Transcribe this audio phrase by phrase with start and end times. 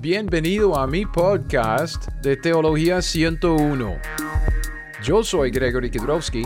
[0.00, 3.96] Bienvenido a mi podcast de Teología 101.
[5.02, 6.44] Yo soy Gregory Kidrowski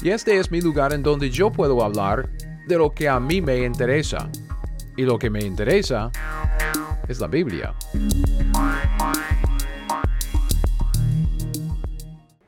[0.00, 2.30] y este es mi lugar en donde yo puedo hablar
[2.68, 4.30] de lo que a mí me interesa.
[4.96, 6.12] Y lo que me interesa
[7.08, 7.74] es la Biblia.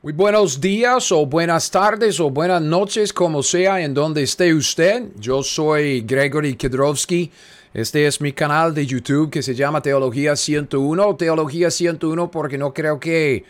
[0.01, 5.09] Muy buenos días o buenas tardes o buenas noches, como sea en donde esté usted.
[5.19, 7.29] Yo soy Gregory Kidrowski.
[7.73, 11.15] Este es mi canal de YouTube que se llama Teología 101.
[11.15, 13.43] Teología 101 porque no creo que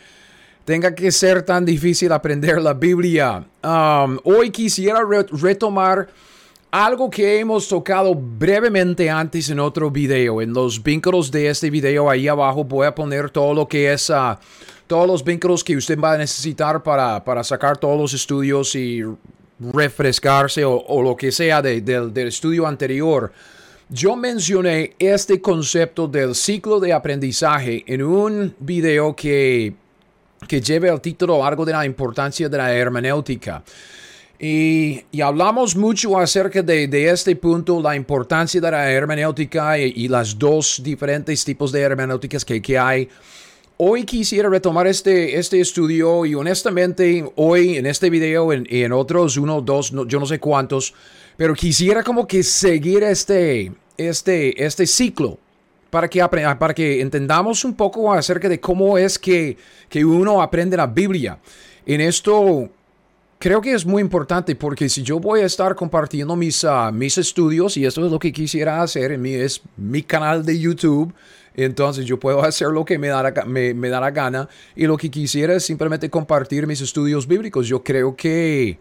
[0.64, 3.46] tenga que ser tan difícil aprender la Biblia.
[3.62, 5.00] Um, hoy quisiera
[5.32, 6.08] retomar
[6.70, 10.42] algo que hemos tocado brevemente antes en otro video.
[10.42, 14.10] En los vínculos de este video ahí abajo voy a poner todo lo que es...
[14.10, 14.36] Uh,
[14.88, 19.02] todos los vínculos que usted va a necesitar para, para sacar todos los estudios y
[19.60, 23.30] refrescarse o, lo que sea del estudio anterior.
[23.90, 29.72] Yo mencioné este concepto del ciclo de aprendizaje en un video que,
[30.46, 33.64] que lleva el título algo de la importancia de la hermenéutica.
[34.38, 40.38] Y, hablamos mucho acerca de, este punto, la importancia de la hermenéutica y, y las
[40.38, 43.08] dos diferentes tipos de hermenéuticas que, que hay.
[43.80, 49.36] Hoy quisiera retomar este, este estudio y honestamente hoy en este video y en, otros
[49.36, 50.94] uno, dos, yo no sé cuántos,
[51.38, 55.38] pero quisiera como que seguir este, este, este ciclo
[55.88, 59.56] para que, para que entendamos un poco acerca de cómo es que,
[59.88, 61.38] que uno aprende la Biblia.
[61.86, 62.68] En esto
[63.38, 67.16] creo que es muy importante porque si yo voy a estar compartiendo mis, ah, mis
[67.18, 71.14] estudios y esto es lo que quisiera hacer en mi, es mi canal de YouTube,
[71.54, 74.88] entonces yo puedo hacer lo que me da, la, me, me da la gana y
[74.88, 77.68] lo que quisiera es simplemente compartir mis estudios bíblicos.
[77.68, 78.76] Yo creo que...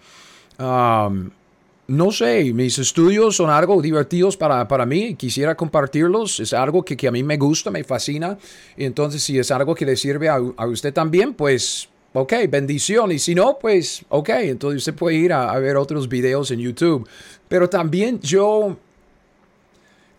[1.88, 6.98] no sé, mis estudios son algo divertidos para, para mí, quisiera compartirlos, es algo que,
[6.98, 8.38] que, a mí me gusta, me fascina,
[8.76, 13.20] entonces si es algo que le sirve a, a, usted también, pues ok, bendición, y
[13.20, 17.08] si no, pues ok, entonces usted puede ir a, a ver otros videos en YouTube,
[17.48, 18.78] pero también yo,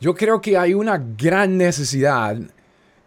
[0.01, 2.39] yo creo que hay una gran necesidad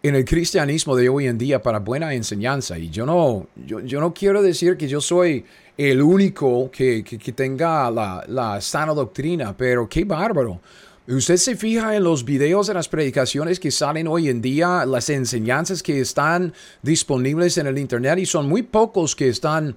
[0.03, 2.77] en el cristianismo de hoy en día para buena enseñanza.
[2.77, 5.45] Y yo no, yo, yo no quiero decir que yo soy
[5.77, 10.59] el único que, que, tenga la, la, sana doctrina, pero qué bárbaro.
[11.07, 15.09] Usted se fija en los videos de las predicaciones que salen hoy en día, las
[15.09, 19.75] enseñanzas que están disponibles en el Internet y son muy pocos que están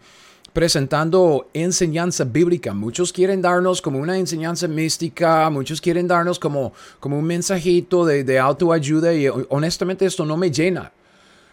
[0.55, 2.73] presentando enseñanza bíblica.
[2.73, 8.23] Muchos quieren darnos como una enseñanza mística, muchos quieren darnos como, como un mensajito de,
[8.23, 10.93] de autoayuda y honestamente esto no me llena.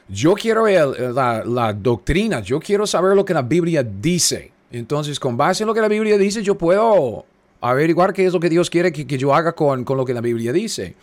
[0.07, 4.51] Yo quiero la, la, doctrina, yo quiero saber lo que la Biblia dice.
[4.71, 7.25] Entonces, con base en lo que la Biblia dice, yo puedo
[7.59, 10.13] averiguar qué es lo que Dios quiere que, que yo haga con, con lo que
[10.13, 10.95] la Biblia dice.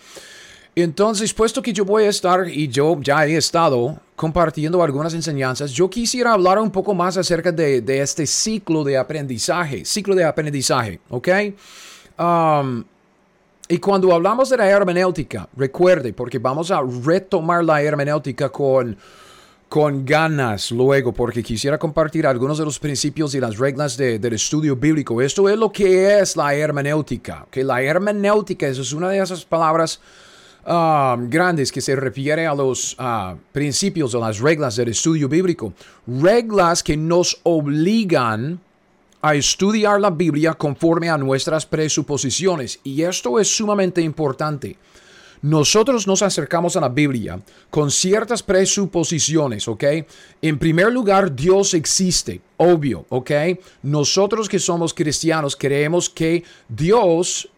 [0.82, 5.72] Entonces, puesto que yo voy a estar y yo ya he estado compartiendo algunas enseñanzas,
[5.72, 10.24] yo quisiera hablar un poco más acerca de, de este ciclo de aprendizaje, ciclo de
[10.24, 11.28] aprendizaje, ¿ok?
[12.18, 12.84] Um,
[13.68, 18.96] y cuando hablamos de la hermenéutica, recuerde, porque vamos a retomar la hermenéutica con,
[19.68, 24.34] con ganas luego, porque quisiera compartir algunos de los principios y las reglas de, del
[24.34, 25.20] estudio bíblico.
[25.20, 27.46] Esto es lo que es la hermenéutica.
[27.50, 30.00] que La hermenéutica es una de esas palabras
[30.68, 35.72] Um, grandes que se refiere a los uh, principios o las reglas del estudio bíblico.
[36.06, 38.60] Reglas que nos obligan
[39.22, 42.80] a estudiar la Biblia conforme a nuestras presuposiciones.
[42.84, 44.76] Y esto es sumamente importante.
[45.40, 47.40] Nosotros nos acercamos a la Biblia
[47.70, 49.84] con ciertas presuposiciones, ¿ok?
[50.42, 53.30] En primer lugar, Dios existe, obvio, ¿ok?
[53.84, 57.48] Nosotros que somos cristianos creemos que Dios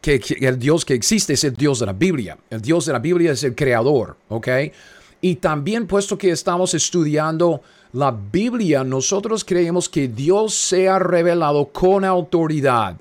[0.00, 2.38] que, el Dios que existe es el Dios de la Biblia.
[2.50, 4.48] El Dios de la Biblia es el creador, ¿ok?
[5.20, 11.66] Y también puesto que estamos estudiando la Biblia, nosotros creemos que Dios se ha revelado
[11.66, 12.96] con autoridad.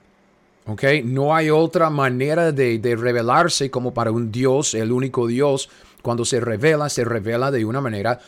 [0.65, 0.83] ¿Ok?
[1.05, 5.69] No hay otra manera de, de revelarse como para un Dios, el único Dios.
[6.01, 8.19] Cuando se revela, se revela de una manera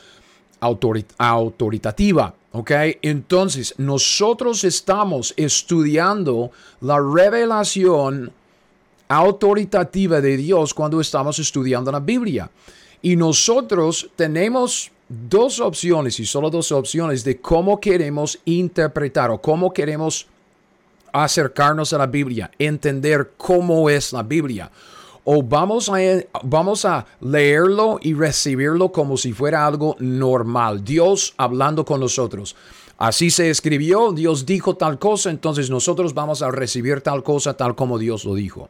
[0.60, 2.34] autoritativa.
[2.52, 2.72] ¿Ok?
[3.02, 6.52] Entonces, nosotros estamos estudiando
[6.82, 8.32] la revelación
[9.10, 12.50] autoritativa de Dios cuando estamos estudiando la Biblia.
[13.02, 19.74] Y nosotros tenemos dos opciones y solo dos opciones de cómo queremos interpretar o cómo
[19.74, 20.28] queremos
[21.12, 24.70] acercarnos a la Biblia, entender cómo es la Biblia.
[25.24, 25.98] O vamos a,
[26.44, 32.56] vamos a leerlo y recibirlo como si fuera algo normal, Dios hablando con nosotros.
[32.98, 37.74] Así se escribió, Dios dijo tal cosa, entonces nosotros vamos a recibir tal cosa tal
[37.74, 38.70] como Dios lo dijo.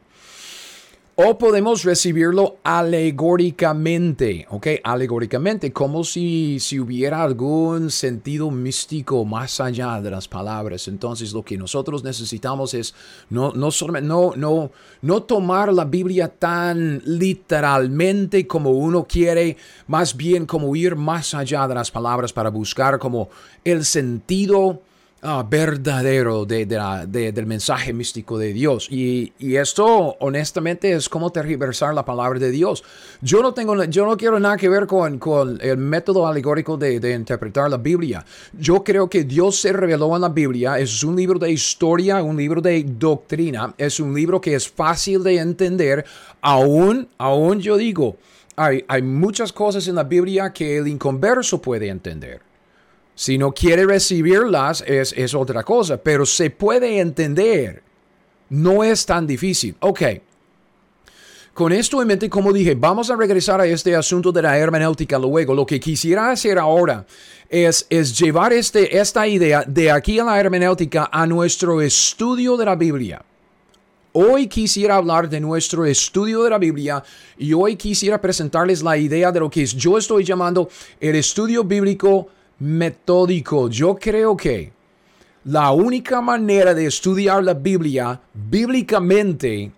[1.22, 4.68] O podemos recibirlo alegóricamente, ¿ok?
[4.82, 10.88] Alegóricamente, como si, si hubiera algún sentido místico más allá de las palabras.
[10.88, 12.94] Entonces, lo que nosotros necesitamos es
[13.28, 14.70] no, no,
[15.02, 19.58] no, tomar la Biblia tan literalmente como uno quiere,
[19.88, 23.28] más bien como ir más allá de las palabras para buscar como
[23.62, 24.80] el sentido
[25.22, 28.88] Ah, verdadero de, del mensaje místico de Dios.
[28.90, 32.82] Y, esto, honestamente, es como tergiversar la palabra de Dios.
[33.20, 37.12] Yo no, tengo, yo no quiero nada que ver con, con el método alegórico de,
[37.12, 38.24] interpretar la Biblia.
[38.58, 40.78] Yo creo que Dios se reveló en la Biblia.
[40.78, 43.74] Es un libro de historia, un libro de doctrina.
[43.76, 46.02] Es un libro que es fácil de entender.
[46.40, 48.16] Aún, aún yo digo,
[48.56, 52.49] hay, hay muchas cosas en la Biblia que el inconverso puede entender.
[53.20, 57.82] Si no quiere recibirlas es, es otra cosa, pero se puede entender.
[58.48, 59.76] No es tan difícil.
[59.80, 60.02] Ok.
[61.52, 65.18] Con esto en mente, como dije, vamos a regresar a este asunto de la hermenéutica
[65.18, 65.54] luego.
[65.54, 67.04] Lo que quisiera hacer ahora
[67.50, 72.64] es, es llevar este, esta idea de aquí a la hermenéutica a nuestro estudio de
[72.64, 73.22] la Biblia.
[74.14, 77.04] Hoy quisiera hablar de nuestro estudio de la Biblia
[77.36, 82.30] y hoy quisiera presentarles la idea de lo que yo estoy llamando el estudio bíblico
[82.60, 83.68] metódico.
[83.68, 84.72] Yo creo que
[85.44, 89.72] la única manera de estudiar la Biblia bíblicamente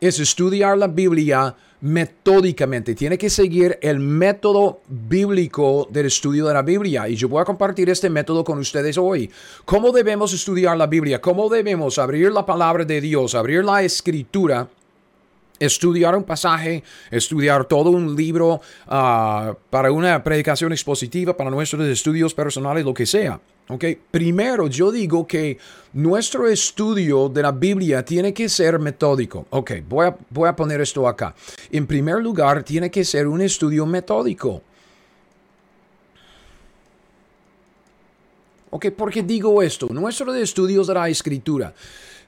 [0.00, 2.94] es estudiar la Biblia metódicamente.
[2.94, 7.08] Tiene que seguir el método bíblico del estudio de la Biblia.
[7.08, 9.30] Y yo voy a compartir este método con ustedes hoy.
[9.64, 11.20] ¿Cómo debemos estudiar la Biblia?
[11.20, 14.68] ¿Cómo debemos abrir la palabra de Dios, abrir la escritura?
[15.58, 22.34] Estudiar un pasaje, estudiar todo un libro ah, para una predicación expositiva, para nuestros estudios
[22.34, 23.40] personales, lo que sea.
[23.70, 23.98] Okay.
[24.10, 25.58] Primero, yo digo que
[25.92, 29.46] nuestro estudio de la Biblia tiene que ser metódico.
[29.50, 31.34] Ok, voy a, voy a poner esto acá.
[31.70, 34.62] En primer lugar, tiene que ser un estudio metódico.
[38.70, 39.86] Ok, ¿por qué digo esto?
[39.90, 41.74] Nuestros estudios de la escritura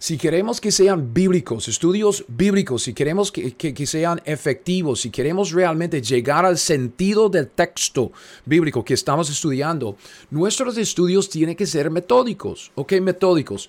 [0.01, 6.01] si queremos que sean bíblicos, estudios bíblicos, si queremos que, sean efectivos, si queremos realmente
[6.01, 8.11] llegar al sentido del texto
[8.47, 9.99] bíblico que estamos estudiando,
[10.31, 12.95] nuestros estudios tienen que ser metódicos, ¿ok?
[13.03, 13.69] Metódicos.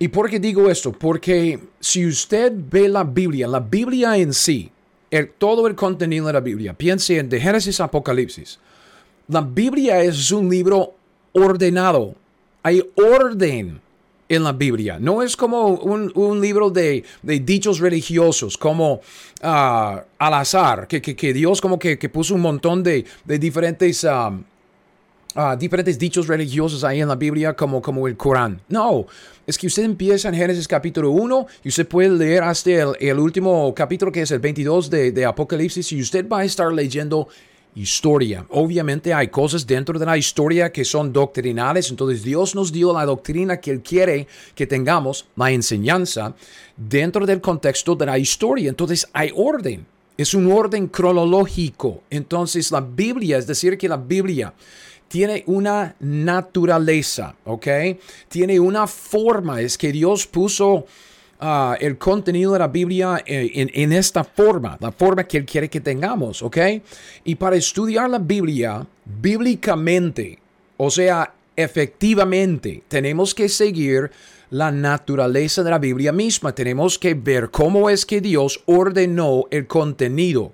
[0.00, 0.90] ¿Y por qué digo esto?
[0.90, 4.72] Porque si usted ve la Biblia, la Biblia en sí,
[5.38, 8.58] todo el contenido de la Biblia, piense en de Génesis a Apocalipsis.
[9.28, 10.94] La Biblia es un libro
[11.32, 12.16] ordenado.
[12.64, 13.80] Hay orden
[14.36, 14.98] en la Biblia.
[14.98, 19.00] No es como un, libro de, dichos religiosos, como
[19.42, 24.04] ah, al azar, que, Dios como que, puso un montón de, diferentes...
[24.04, 24.32] Ah,
[25.34, 28.60] ah, diferentes dichos religiosos ahí en la Biblia como, como el Corán.
[28.68, 29.06] No,
[29.46, 33.74] es que usted empieza en Génesis capítulo 1 y usted puede leer hasta el, último
[33.74, 37.28] capítulo que es el 22 de, de Apocalipsis y usted va a estar leyendo
[37.74, 38.44] historia.
[38.50, 43.06] Obviamente hay cosas dentro de la historia que son doctrinales, entonces Dios nos dio la
[43.06, 46.34] doctrina que Él quiere que tengamos, la enseñanza,
[46.76, 48.68] dentro del contexto de la historia.
[48.68, 49.86] Entonces hay orden,
[50.16, 52.02] es un orden cronológico.
[52.10, 54.52] Entonces la Biblia, es decir, que la Biblia
[55.08, 57.66] tiene una naturaleza, ¿ok?
[58.28, 60.86] Tiene una forma, es que Dios puso
[61.44, 65.68] Ah, el contenido de la Biblia eh, en, esta forma, la forma que Él quiere
[65.68, 66.56] que tengamos, ¿ok?
[67.24, 70.38] Y para estudiar la Biblia bíblicamente,
[70.76, 74.12] o sea, efectivamente, tenemos que seguir
[74.50, 76.54] la naturaleza de la Biblia misma.
[76.54, 80.52] Tenemos que ver cómo es que Dios ordenó el contenido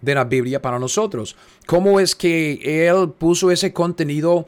[0.00, 1.36] de la Biblia para nosotros.
[1.66, 4.46] Cómo es que Él puso ese contenido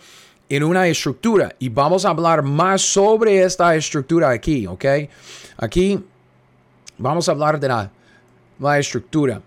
[0.49, 1.55] en una estructura.
[1.59, 4.85] Y vamos a hablar más sobre esta estructura aquí, ¿ok?
[5.59, 5.99] Aquí
[6.97, 7.90] vamos a hablar de la,
[8.59, 9.40] la estructura.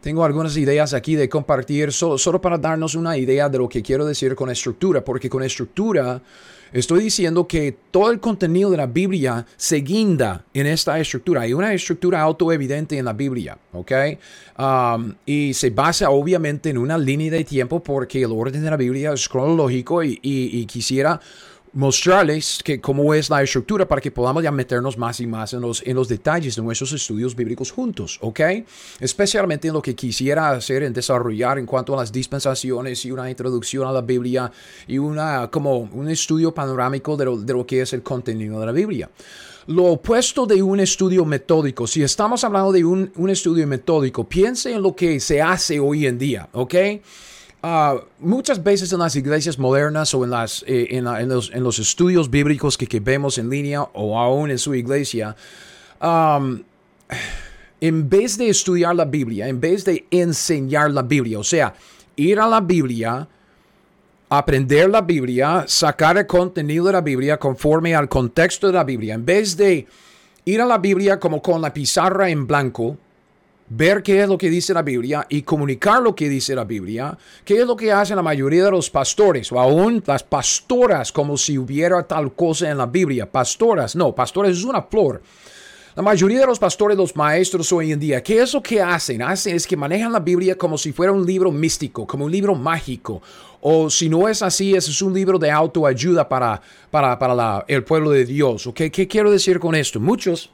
[0.00, 3.82] Tengo algunas ideas aquí de compartir solo, solo para darnos una idea de lo que
[3.82, 6.20] quiero decir con estructura, porque con estructura
[6.72, 11.42] estoy diciendo que todo el contenido de la Biblia se guinda en esta estructura.
[11.42, 13.92] Hay una estructura autoevidente en la Biblia, ¿ok?
[14.58, 18.76] Um, y se basa obviamente en una línea de tiempo porque el orden de la
[18.76, 21.20] Biblia es cronológico y, y quisiera
[21.72, 25.60] mostrarles que cómo es la estructura para que podamos ya meternos más y más en
[25.60, 28.40] los, en los detalles de nuestros estudios bíblicos juntos, ¿ok?
[28.98, 33.30] Especialmente en lo que quisiera hacer en desarrollar en cuanto a las dispensaciones y una
[33.30, 34.50] introducción a la Biblia
[34.86, 38.66] y una, como un estudio panorámico de lo, de lo que es el contenido de
[38.66, 39.08] la Biblia.
[39.66, 44.72] Lo opuesto de un estudio metódico, si estamos hablando de un, un estudio metódico, piense
[44.72, 46.74] en lo que se hace hoy en día, ¿ok?
[47.62, 52.78] Ah, muchas veces en las iglesias modernas o en, las, eh, en, los, estudios bíblicos
[52.78, 55.36] que, vemos en línea o aún en su iglesia,
[57.80, 61.74] en vez de estudiar la Biblia, en vez de enseñar la Biblia, o sea,
[62.16, 63.28] ir a la Biblia,
[64.30, 69.12] aprender la Biblia, sacar el contenido de la Biblia conforme al contexto de la Biblia,
[69.12, 69.86] en vez de
[70.46, 72.96] ir a la Biblia como con la pizarra en blanco,
[73.70, 77.16] ver qué es lo que dice la Biblia y comunicar lo que dice la Biblia,
[77.44, 81.36] qué es lo que hacen la mayoría de los pastores o aún las pastoras como
[81.36, 83.30] si hubiera tal cosa en la Biblia.
[83.30, 85.22] Pastoras, no, pastoras es una flor.
[85.94, 89.22] La mayoría de los pastores, los maestros hoy en día, ¿qué es lo que hacen?
[89.22, 92.54] Hacen es que manejan la Biblia como si fuera un libro místico, como un libro
[92.54, 93.22] mágico.
[93.60, 96.60] O si no es así, es un libro de autoayuda para,
[96.90, 98.66] para, para el pueblo de Dios.
[98.66, 98.90] ¿Okay?
[98.90, 100.00] ¿Qué quiero decir con esto?
[100.00, 100.50] Muchos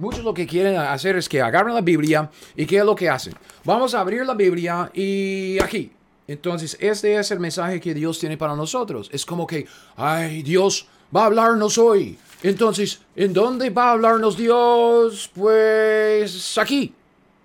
[0.00, 3.10] Muchos lo que quieren hacer es que agarren la Biblia y ¿qué es lo que
[3.10, 3.34] hacen?
[3.64, 5.92] Vamos a abrir la Biblia y aquí.
[6.26, 9.10] Entonces, este es el mensaje que Dios tiene para nosotros.
[9.12, 9.66] Es como que,
[9.96, 12.18] ay, Dios va a hablarnos hoy.
[12.42, 15.30] Entonces, ¿en dónde va a hablarnos Dios?
[15.34, 16.94] Pues aquí.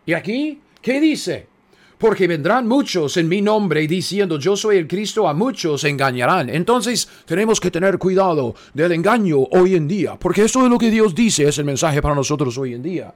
[0.05, 0.61] ¿Y aquí?
[0.81, 1.49] ¿Qué dice?
[1.97, 6.49] Porque vendrán muchos en mi nombre diciendo yo soy el Cristo, a muchos engañarán.
[6.49, 10.91] Entonces tenemos que tener cuidado del engaño hoy en día, porque eso es lo que
[10.91, 13.13] Dios dice, es el mensaje para nosotros hoy en día.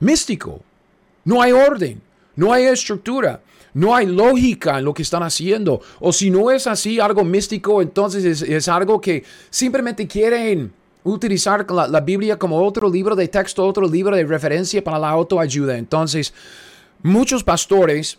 [0.00, 0.60] Místico.
[1.24, 2.02] No hay orden,
[2.36, 3.40] no hay estructura.
[3.74, 5.80] No hay lógica en lo que están haciendo.
[6.00, 10.72] O si no es así, algo místico, entonces es, algo que simplemente quieren
[11.04, 15.08] utilizar la, la Biblia como otro libro de texto, otro libro de referencia para la
[15.08, 15.78] autoayuda.
[15.78, 16.34] Entonces,
[17.02, 18.18] muchos pastores,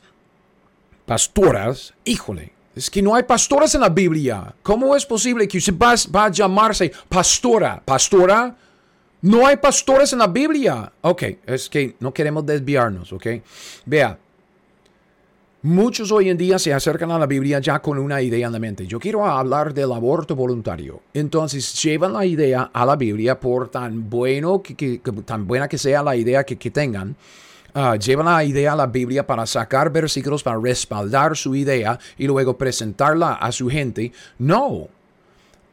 [1.06, 4.54] pastoras, híjole, es que no hay pastoras en la Biblia.
[4.63, 7.82] ¿Cómo es posible que usted va, a llamarse pastora?
[7.84, 8.56] ¿Pastora?
[9.22, 10.92] No hay pastores en la Biblia.
[11.02, 13.28] Ok, es que no queremos desviarnos, ok.
[13.86, 14.18] Vea,
[15.62, 18.60] muchos hoy en día se acercan a la Biblia ya con una idea en la
[18.60, 18.88] mente.
[18.88, 21.04] Yo quiero hablar del aborto voluntario.
[21.13, 26.02] Entonces llevan la idea a la Biblia por tan bueno que, tan buena que sea
[26.02, 27.16] la idea que, que tengan
[27.75, 32.27] uh, llevan la idea a la Biblia para sacar versículos para respaldar su idea y
[32.27, 34.12] luego presentarla a su gente.
[34.39, 34.88] No.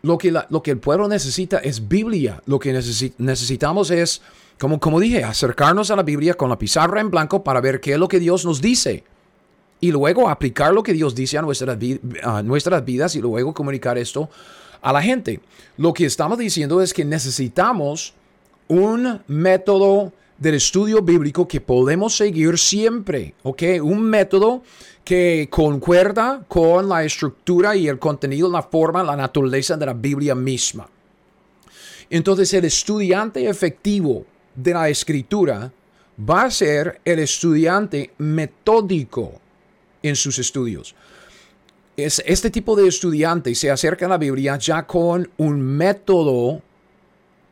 [0.02, 2.42] Lo que, lo que el pueblo necesita es Biblia.
[2.46, 2.72] Lo que
[3.18, 4.22] necesitamos es,
[4.58, 7.92] como, como dije, acercarnos a la Biblia con la pizarra en blanco para ver qué
[7.92, 9.04] es lo que Dios nos dice.
[9.80, 11.78] Y luego aplicar lo que Dios dice a nuestras,
[12.22, 14.30] a nuestras vidas y luego comunicar esto
[14.82, 15.40] a la gente.
[15.76, 18.14] Lo que estamos diciendo es que necesitamos
[18.68, 23.62] un método del estudio bíblico que podemos seguir siempre, ¿ok?
[23.82, 24.62] Un método
[25.04, 30.34] que concuerda con la estructura y el contenido, la forma, la naturaleza de la Biblia
[30.34, 30.88] misma.
[32.08, 35.70] Entonces el estudiante efectivo de la escritura
[36.18, 39.34] va a ser el estudiante metódico
[40.02, 40.94] en sus estudios.
[41.96, 46.62] Es, este tipo de estudiante se acerca a la Biblia ya con un método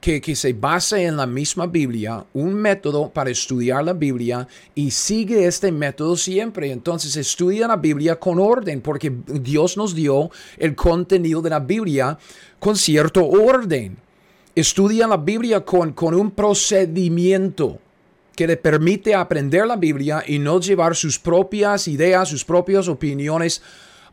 [0.01, 5.47] que, se basa en la misma Biblia, un método para estudiar la Biblia y sigue
[5.47, 6.71] este método siempre.
[6.71, 12.17] Entonces estudia la Biblia con orden porque Dios nos dio el contenido de la Biblia
[12.59, 13.99] con cierto orden.
[14.55, 17.79] Estudia la Biblia con, con un procedimiento
[18.35, 23.63] que le permite aprender la Biblia y no llevar sus propias ideas, sus propias opiniones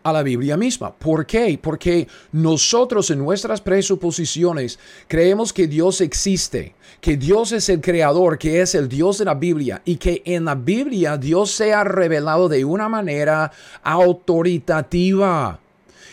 [0.05, 0.93] a la Biblia misma.
[0.93, 1.59] ¿Por qué?
[1.59, 8.61] Porque nosotros en nuestras presuposiciones creemos que Dios existe, que Dios es el creador, que
[8.61, 12.47] es el Dios de la Biblia y que en la Biblia Dios se ha revelado
[12.47, 15.59] de una manera autoritativa.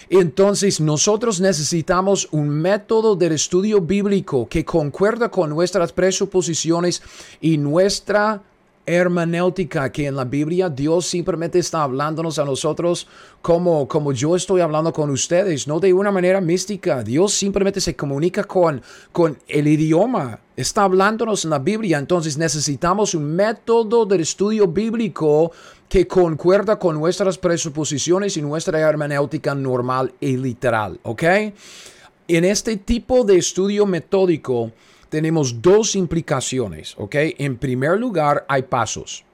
[0.08, 7.02] Entonces nosotros necesitamos un método del estudio bíblico que concuerda con nuestras presuposiciones
[7.42, 8.42] y nuestra
[8.84, 13.06] hermenéutica que en la Biblia Dios simplemente está hablándonos a nosotros
[13.40, 17.02] como, como yo estoy hablando con ustedes, no de una manera mística.
[17.02, 21.98] Dios simplemente se comunica con, con el idioma, está hablándonos en la Biblia.
[21.98, 25.52] Entonces necesitamos un método de estudio bíblico
[25.88, 31.22] que concuerda con nuestras presuposiciones y nuestra hermenéutica normal y literal, ¿ok?
[32.28, 34.72] En este tipo de estudio metódico,
[35.12, 37.14] tenemos dos implicaciones, ¿ok?
[37.36, 39.24] En primer lugar, hay pasos.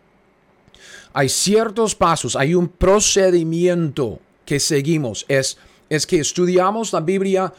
[1.13, 5.25] Hay ciertos pasos, hay un procedimiento que seguimos.
[5.29, 5.57] Es,
[5.89, 7.53] es que estudiamos la Biblia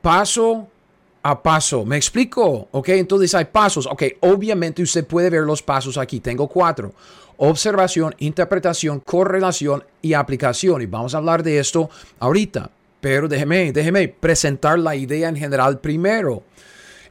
[0.00, 0.68] paso
[1.22, 1.84] a paso.
[1.84, 2.66] ¿Me explico?
[2.70, 2.88] ¿Ok?
[2.88, 3.86] Entonces hay pasos.
[3.86, 6.20] Ok, obviamente usted puede ver los pasos aquí.
[6.20, 6.94] Tengo cuatro.
[7.36, 10.80] Observación, interpretación, correlación y aplicación.
[10.80, 11.90] Y vamos a hablar de esto
[12.20, 12.70] ahorita.
[13.02, 16.42] Pero déjeme, déjeme presentar la idea en general primero.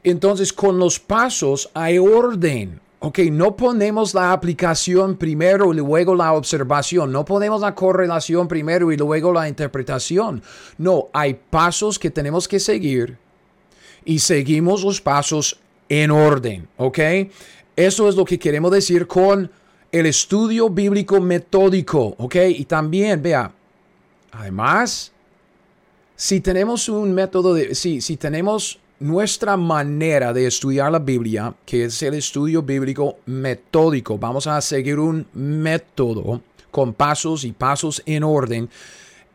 [0.06, 2.80] Entonces, con los pasos hay orden.
[3.00, 7.10] Ok, no ponemos la aplicación primero y luego la observación.
[7.10, 10.44] No ponemos la correlación primero y luego la interpretación.
[10.78, 13.18] No, hay pasos que tenemos que seguir
[14.04, 15.58] y seguimos los pasos
[15.88, 16.68] en orden.
[16.76, 17.00] Ok,
[17.74, 19.50] Eso es lo que queremos decir con
[19.90, 22.36] el estudio bíblico metódico, ¿ok?
[22.50, 23.50] Y también, vea,
[24.30, 25.10] además,
[26.14, 31.84] si tenemos un método de, si, si tenemos nuestra manera de estudiar la Biblia, que
[31.84, 38.24] es el estudio bíblico metódico, vamos a seguir un método con pasos y pasos en
[38.24, 38.68] orden.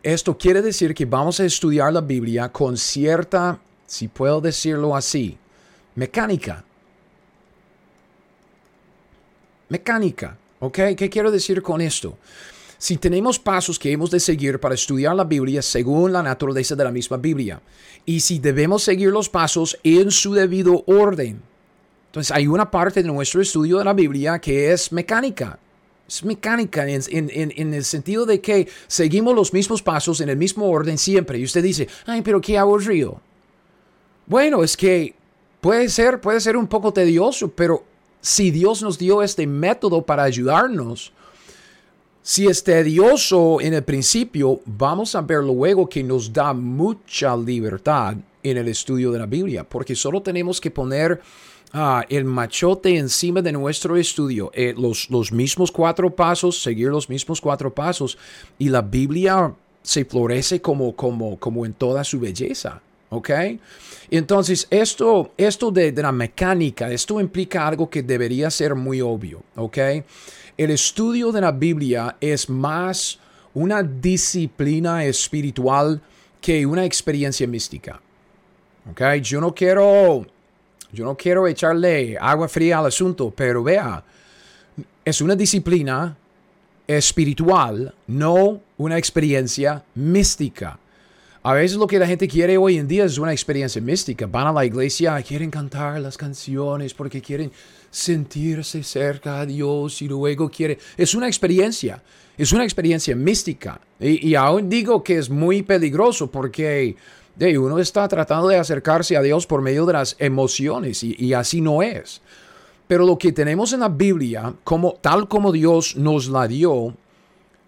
[0.01, 5.37] Esto quiere decir que vamos a estudiar la Biblia con cierta, si puedo decirlo así,
[5.95, 6.63] mecánica.
[9.69, 10.79] Mecánica, ¿ok?
[10.97, 12.17] ¿Qué quiero decir con esto?
[12.81, 16.83] Si tenemos pasos que hemos de seguir para estudiar la Biblia según la naturaleza de
[16.83, 17.61] la misma Biblia,
[18.07, 21.43] y si debemos seguir los pasos en su debido orden,
[22.07, 25.59] entonces hay una parte de nuestro estudio de la Biblia que es mecánica.
[26.07, 30.97] Es mecánica en, el sentido de que seguimos los mismos pasos en el mismo orden
[30.97, 31.37] siempre.
[31.37, 33.21] Y usted dice, ay, pero qué aburrido.
[34.25, 35.13] Bueno, es que
[35.61, 37.83] puede ser, puede ser un poco tedioso, pero
[38.21, 41.13] si Dios nos dio este método para ayudarnos,
[42.23, 48.15] si es tedioso en el principio, vamos a ver luego que nos da mucha libertad
[48.43, 51.19] en el estudio de la Biblia, porque solo tenemos que poner
[51.73, 57.09] ah, el machote encima de nuestro estudio, eh, los, los mismos cuatro pasos, seguir los
[57.09, 58.17] mismos cuatro pasos,
[58.59, 62.81] y la Biblia se florece como, como, como en toda su belleza.
[63.09, 63.29] ¿Ok?
[64.09, 69.43] Entonces, esto, esto de, de, la mecánica, esto implica algo que debería ser muy obvio.
[69.57, 69.77] ¿Ok?
[70.57, 73.19] El estudio de la Biblia es más
[73.53, 76.01] una disciplina espiritual
[76.39, 78.01] que una experiencia mística.
[78.91, 79.21] Okay?
[79.21, 80.25] Yo no quiero,
[80.91, 84.03] yo no quiero echarle agua fría al asunto, pero vea,
[85.05, 86.17] es una disciplina
[86.87, 90.77] espiritual, no una experiencia mística.
[91.43, 94.27] A veces lo que la gente quiere hoy en día es una experiencia mística.
[94.27, 97.51] Van a la iglesia, quieren cantar las canciones porque quieren
[97.91, 100.79] sentirse cerca a Dios y luego quiere...
[100.97, 102.01] Es una experiencia,
[102.37, 103.79] es una experiencia mística.
[103.99, 106.95] Y, aún digo que es muy peligroso porque
[107.35, 111.33] de, uno está tratando de acercarse a Dios por medio de las emociones y, y
[111.33, 112.21] así no es.
[112.87, 116.95] Pero lo que tenemos en la Biblia, como, tal como Dios nos la dio,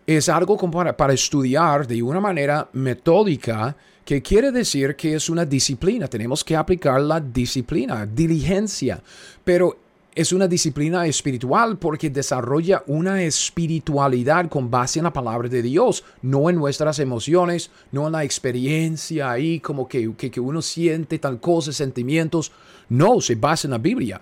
[0.05, 5.45] es algo para, para estudiar de una manera metódica que quiere decir que es una
[5.45, 6.07] disciplina.
[6.07, 9.01] Tenemos que aplicar la disciplina, diligencia.
[9.43, 9.77] Pero
[10.15, 16.03] es una disciplina espiritual porque desarrolla una espiritualidad con base en la palabra de Dios,
[16.21, 21.19] no en nuestras emociones, no en la experiencia ahí como que, que, que uno siente
[21.19, 22.51] tal cosa, sentimientos.
[22.89, 24.21] No, se basa en la Biblia.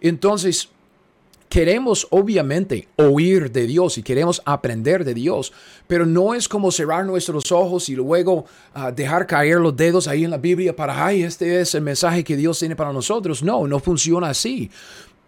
[0.00, 0.68] Entonces,
[1.54, 5.52] Queremos obviamente oír de Dios y queremos aprender de Dios,
[5.86, 10.24] pero no es como cerrar nuestros ojos y luego ah, dejar caer los dedos ahí
[10.24, 13.44] en la Biblia para, ay, este es el mensaje que Dios tiene para nosotros.
[13.44, 14.68] No, no funciona así.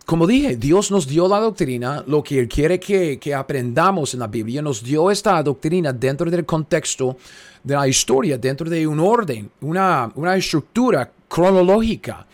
[0.06, 4.20] Como dije, Dios nos dio la doctrina, lo que Él quiere que, que aprendamos en
[4.20, 7.16] la Biblia, nos dio esta doctrina dentro del contexto
[7.64, 12.24] de la historia, dentro de un orden, una, una estructura cronológica.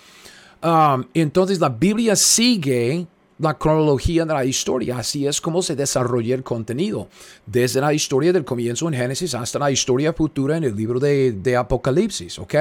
[0.62, 3.06] Um, entonces la Biblia sigue
[3.38, 4.98] la cronología de la historia.
[4.98, 7.08] Así es como se desarrolla el contenido.
[7.46, 11.32] Desde la historia del comienzo en Génesis hasta la historia futura en el libro de,
[11.32, 12.38] de Apocalipsis.
[12.38, 12.54] ¿Ok?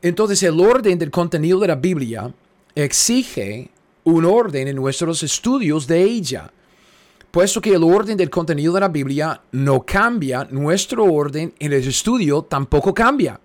[0.00, 2.32] Entonces el orden del contenido de la Biblia
[2.76, 3.70] exige
[4.06, 6.50] un orden en nuestros estudios de ella.
[7.30, 11.86] Puesto que el orden del contenido de la Biblia no cambia, nuestro orden en el
[11.86, 13.38] estudio tampoco cambia.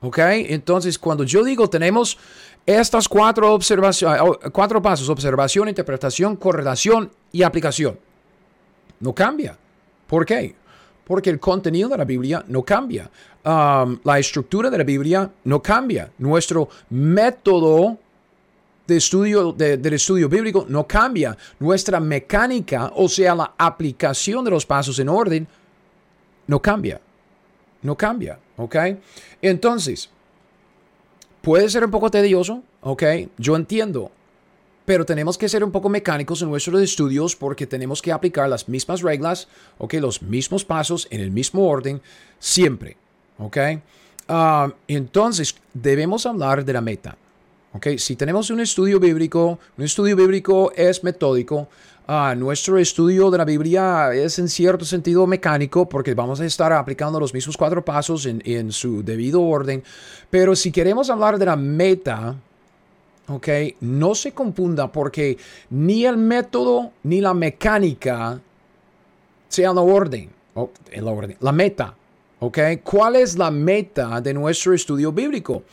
[0.00, 0.18] ¿Ok?
[0.18, 2.18] Entonces, cuando yo digo tenemos
[2.64, 7.98] estas cuatro, observaciones, ah, cuatro pasos, observación, interpretación, correlación y aplicación,
[9.00, 9.58] no cambia.
[10.06, 10.54] ¿Por qué?
[11.06, 13.10] Porque el contenido de la Biblia no cambia.
[13.44, 16.10] Um, la estructura de la Biblia no cambia.
[16.16, 17.98] Nuestro método
[18.86, 21.36] de estudio, del estudio bíblico no cambia.
[21.58, 25.46] Nuestra mecánica, o sea, la aplicación de los pasos en orden,
[26.46, 27.00] no cambia.
[27.82, 28.38] No cambia.
[28.56, 28.76] ¿Ok?
[29.42, 30.10] Entonces,
[31.40, 32.62] puede ser un poco tedioso.
[32.82, 33.02] ¿Ok?
[33.38, 34.10] Yo entiendo.
[34.84, 38.68] Pero tenemos que ser un poco mecánicos en nuestros estudios porque tenemos que aplicar las
[38.68, 39.94] mismas reglas, ¿ok?
[39.94, 42.02] Los mismos pasos en el mismo orden
[42.38, 42.98] siempre.
[43.38, 43.56] ¿Ok?
[44.28, 47.16] Ah, entonces, debemos hablar de la meta.
[47.76, 51.66] Okay, si tenemos un estudio bíblico, un estudio bíblico es metódico.
[52.06, 56.72] Uh, nuestro estudio de la Biblia es en cierto sentido mecánico porque vamos a estar
[56.72, 59.82] aplicando los mismos cuatro pasos en, en su debido orden.
[60.30, 62.36] Pero si queremos hablar de la meta,
[63.26, 65.36] okay, no se confunda porque
[65.70, 68.40] ni el método ni la mecánica
[69.48, 71.96] sean la orden, oh, la orden, la meta.
[72.38, 72.76] Okay.
[72.78, 75.64] ¿Cuál es la meta de nuestro estudio bíblico?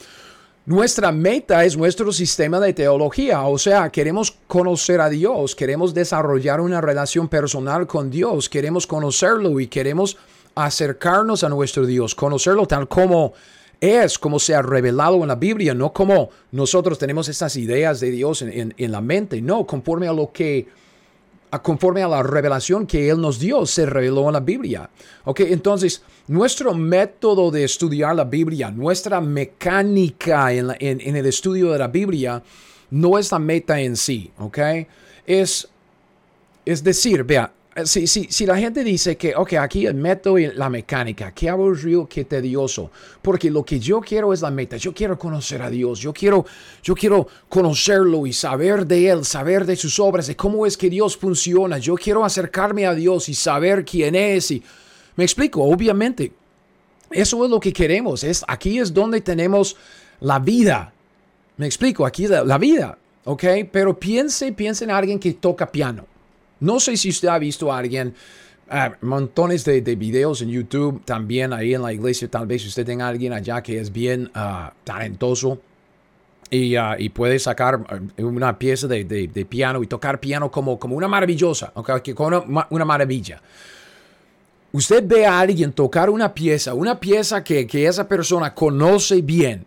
[0.72, 6.62] Nuestra meta es nuestro sistema de teología, o sea, queremos conocer a Dios, queremos desarrollar
[6.62, 10.16] una relación personal con Dios, queremos conocerlo y queremos
[10.56, 13.34] acercarnos a nuestro Dios, conocerlo tal como
[13.82, 18.12] es, como se ha revelado en la Biblia, no como nosotros tenemos estas ideas de
[18.12, 20.70] Dios en, la mente, no, conforme a lo que
[21.60, 24.90] conforme a la revelación que Él nos dio, se reveló en la Biblia.
[25.26, 31.90] Ok, entonces, nuestro método de estudiar la Biblia, nuestra mecánica en, el estudio de la
[31.90, 32.42] Biblia,
[32.90, 34.60] no es la meta en sí, ok?
[35.26, 35.68] Es,
[36.66, 37.52] es decir, vea,
[37.86, 41.50] si, si, si, la gente dice que, ok, aquí el método y la mecánica, qué
[41.50, 45.70] aburrido, qué tedioso, porque lo que yo quiero es la meta, yo quiero conocer a
[45.70, 46.46] Dios, yo quiero,
[46.84, 50.90] yo quiero conocerlo y saber de Él, saber de sus obras, de cómo es que
[50.90, 54.52] Dios funciona, yo quiero acercarme a Dios y saber quién es.
[54.52, 54.62] Y,
[55.16, 56.34] me explico, obviamente,
[57.10, 59.78] eso es lo que queremos, es, aquí es donde tenemos
[60.20, 60.94] la vida,
[61.56, 66.11] me explico, aquí la, la vida, ok, pero piense, piense en alguien que toca piano.
[66.62, 68.14] No sé si usted ha visto a alguien,
[69.02, 73.34] montones de, videos en YouTube, también ahí en la iglesia, tal vez usted tenga alguien
[73.34, 75.60] allá que es bien uh, talentoso.
[76.50, 77.80] Y, ah, y, puede sacar
[78.18, 82.68] una pieza de, de, piano y tocar piano como, como una maravillosa, okay, como una,
[82.70, 83.42] una, maravilla.
[84.74, 89.66] Usted ve a alguien tocar una pieza, una pieza que, que esa persona conoce bien,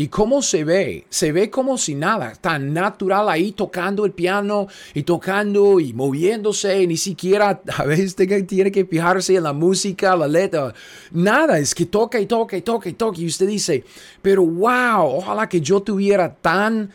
[0.00, 1.04] ¿Y cómo se ve?
[1.10, 6.86] Se ve como si nada, tan natural ahí tocando el piano y tocando y moviéndose,
[6.86, 10.72] ni siquiera a veces tiene que fijarse en la música, la letra,
[11.10, 13.84] nada, es que toca y toca y toca y toca y usted dice,
[14.22, 16.90] pero wow, ojalá que yo tuviera tan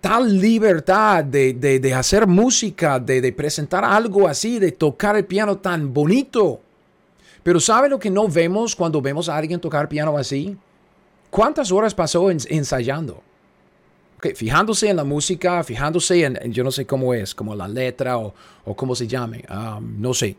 [0.00, 5.58] tal libertad de, de, hacer música, de, de presentar algo así, de tocar el piano
[5.58, 6.62] tan bonito.
[7.42, 10.56] Pero ¿sabe lo que no vemos cuando vemos a alguien tocar piano así?
[11.36, 13.22] ¿Cuántas horas pasó ensayando?
[14.34, 18.34] fijándose en la música, fijándose en, yo no sé cómo es, como la letra o,
[18.64, 20.34] o cómo se llame, um, no sé.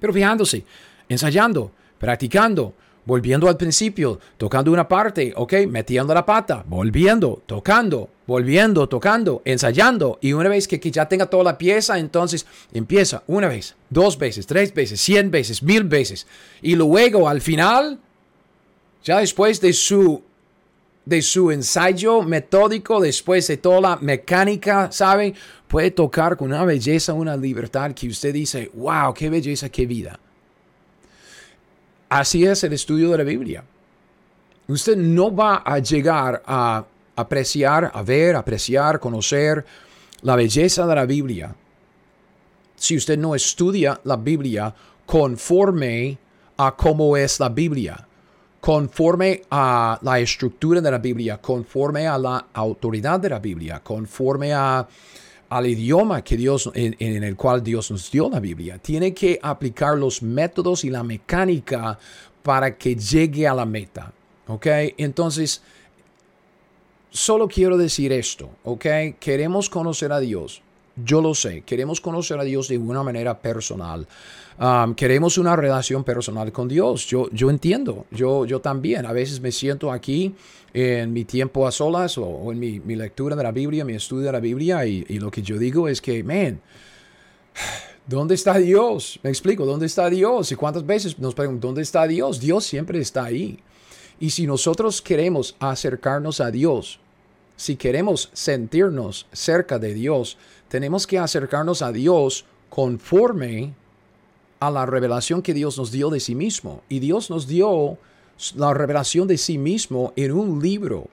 [0.00, 0.64] Pero fijándose,
[1.08, 8.88] ensayando, practicando, volviendo al principio, tocando una parte, ok, metiendo la pata, volviendo, tocando, volviendo,
[8.88, 10.18] tocando, ensayando.
[10.20, 14.18] Y una vez que, que, ya tenga toda la pieza, entonces empieza una vez, dos
[14.18, 16.26] veces, tres veces, cien veces, mil veces.
[16.62, 18.00] Y luego al final
[19.04, 20.22] ya después de su,
[21.04, 25.34] de su ensayo metódico, después de toda la mecánica, ¿sabe?
[25.68, 30.18] Puede tocar con una belleza, una libertad que usted dice, wow, qué belleza, qué vida.
[32.08, 33.62] Así es el estudio de la Biblia.
[34.66, 36.84] Usted no va a llegar a
[37.16, 39.64] apreciar, a ver, apreciar, conocer
[40.22, 41.54] la belleza de la Biblia
[42.76, 44.74] si usted no estudia la Biblia
[45.06, 46.18] conforme
[46.56, 48.06] a cómo es la Biblia
[48.64, 54.54] conforme a la estructura de la Biblia, conforme a la autoridad de la Biblia, conforme
[54.54, 54.88] a,
[55.50, 58.78] al idioma que Dios, en, el cual Dios nos dio la Biblia.
[58.78, 61.98] Tiene que aplicar los métodos y la mecánica
[62.42, 64.14] para que llegue a la meta.
[64.46, 64.66] ¿Ok?
[64.96, 65.60] Entonces,
[67.10, 68.48] solo quiero decir esto.
[68.64, 68.86] ¿Ok?
[69.20, 70.62] Queremos conocer a Dios.
[70.96, 74.06] Yo lo sé, queremos conocer a Dios de una manera personal.
[74.58, 77.06] Um, queremos una relación personal con Dios.
[77.06, 79.04] Yo, yo entiendo, yo, yo también.
[79.04, 80.34] A veces me siento aquí
[80.72, 84.26] en mi tiempo a solas o, en mi, mi, lectura de la Biblia, mi estudio
[84.26, 86.60] de la Biblia y, y lo que yo digo es que, man,
[88.06, 89.18] ¿Dónde está Dios?
[89.22, 90.52] Me explico, ¿dónde está Dios?
[90.52, 92.38] Y cuántas veces nos preguntan, ¿dónde está Dios?
[92.38, 93.58] Dios siempre está ahí.
[94.20, 97.00] Y si nosotros queremos acercarnos a Dios,
[97.56, 100.36] si queremos sentirnos cerca de Dios,
[100.68, 103.72] tenemos que acercarnos a Dios conforme
[104.66, 106.82] a la revelación que Dios nos dio de sí mismo.
[106.88, 107.98] Y Dios nos dio
[108.56, 111.08] la revelación de sí mismo en un libro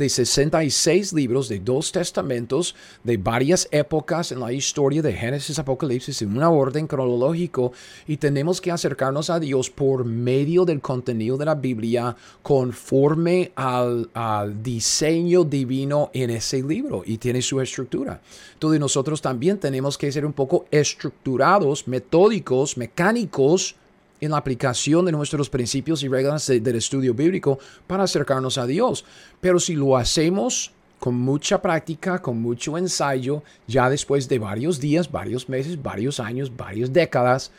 [0.00, 6.22] de 66 libros de dos testamentos de varias épocas en la historia de Génesis Apocalipsis
[6.22, 7.72] en una orden cronológico
[8.08, 14.08] y tenemos que acercarnos a Dios por medio del contenido de la Biblia conforme al,
[14.14, 18.22] al diseño divino en ese libro y tiene su estructura.
[18.54, 23.76] Entonces nosotros también tenemos que ser un poco estructurados, metódicos, mecánicos
[24.20, 29.04] en la aplicación de nuestros principios y reglas del estudio bíblico para acercarnos a Dios.
[29.40, 35.10] Pero si lo hacemos con mucha práctica, con mucho ensayo, ya después de varios días,
[35.10, 37.50] varios meses, varios años, varias décadas,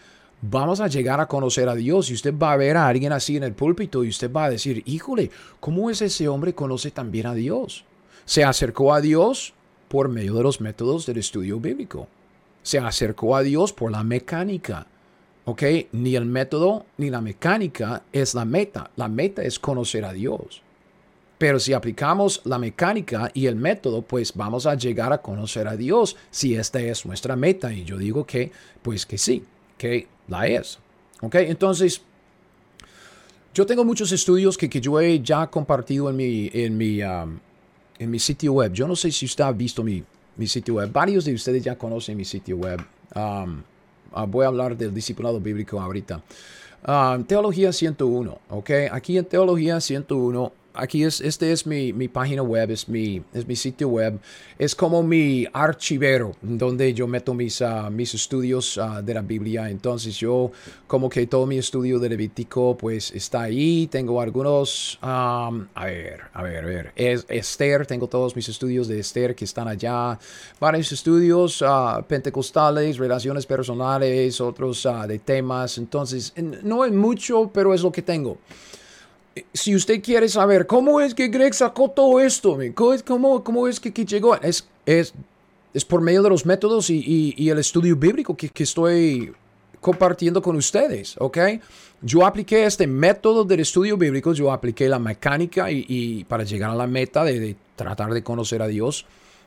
[0.41, 3.37] vamos a llegar a conocer a Dios y usted va a ver a alguien así
[3.37, 7.27] en el púlpito y usted va a decir, híjole, ¿cómo es ese hombre conoce también
[7.27, 7.83] a Dios?
[8.25, 9.53] Se acercó a Dios
[9.87, 12.07] por medio de los métodos del estudio bíblico.
[12.63, 14.87] Se acercó a Dios por la mecánica.
[15.45, 15.63] ¿Ok?
[15.91, 18.91] Ni el método ni la mecánica es la meta.
[18.95, 20.61] La meta es conocer a Dios.
[21.37, 25.75] Pero si aplicamos la mecánica y el método, pues vamos a llegar a conocer a
[25.75, 27.73] Dios si esta es nuestra meta.
[27.73, 28.51] Y yo digo que,
[28.83, 29.43] pues que sí,
[29.77, 30.77] que la es.
[31.21, 31.35] ¿Ok?
[31.35, 32.03] Entonces,
[33.55, 38.11] yo tengo muchos estudios que, que yo he ya compartido en mi, en, mi, en
[38.11, 38.71] mi sitio web.
[38.71, 40.03] Yo no sé si usted ha visto mi,
[40.37, 40.91] mi sitio web.
[40.91, 42.79] Varios de ustedes ya conocen mi sitio web.
[44.13, 46.21] Uh, voy a hablar del discipulado bíblico ahorita.
[46.87, 48.69] Um, Teología 101, ¿ok?
[48.91, 53.47] Aquí en Teología 101 aquí es, este es mi, mi, página web, es mi, es
[53.47, 54.19] mi sitio web,
[54.57, 59.69] es como mi archivero donde yo meto mis, uh, mis estudios uh, de la Biblia.
[59.69, 60.51] Entonces yo
[60.87, 63.87] como que todo mi estudio de Levítico pues está ahí.
[63.87, 68.87] Tengo algunos, um, a ver, a ver, a ver, es Esther, tengo todos mis estudios
[68.87, 70.17] de Esther que están allá,
[70.59, 75.77] varios estudios uh, pentecostales, relaciones personales, otros de temas.
[75.77, 78.37] Entonces no es mucho, pero es lo que tengo
[79.53, 82.57] si usted quiere saber cómo es que Greg sacó todo esto,
[83.05, 85.13] ¿Cómo, cómo es que, llegó, es, es,
[85.73, 89.33] es, por medio de los métodos y, y, el estudio bíblico que, que, estoy
[89.79, 91.37] compartiendo con ustedes, ¿ok?
[92.01, 96.75] Yo apliqué este método del estudio bíblico, yo apliqué la mecánica y, para llegar a
[96.75, 99.05] la meta de, de, tratar de conocer a Dios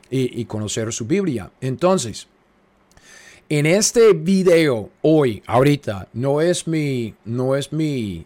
[0.09, 1.51] y conocer su Biblia.
[1.61, 2.27] Entonces,
[3.47, 8.25] en este video hoy, ahorita, no es mi, no es mi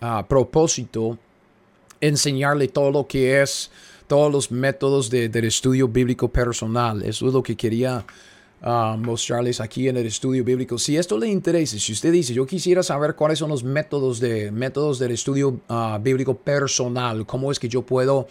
[0.00, 1.18] a propósito
[2.00, 3.70] enseñarle todo lo que es,
[4.06, 7.02] todos los métodos de, del estudio bíblico personal.
[7.02, 8.04] Eso es lo que quería
[8.62, 10.78] ah, mostrarles aquí en el estudio bíblico.
[10.78, 14.50] Si esto le interesa, si usted dice, yo quisiera saber cuáles son los métodos, de,
[14.50, 18.26] métodos del estudio ah, bíblico personal, cómo es que yo puedo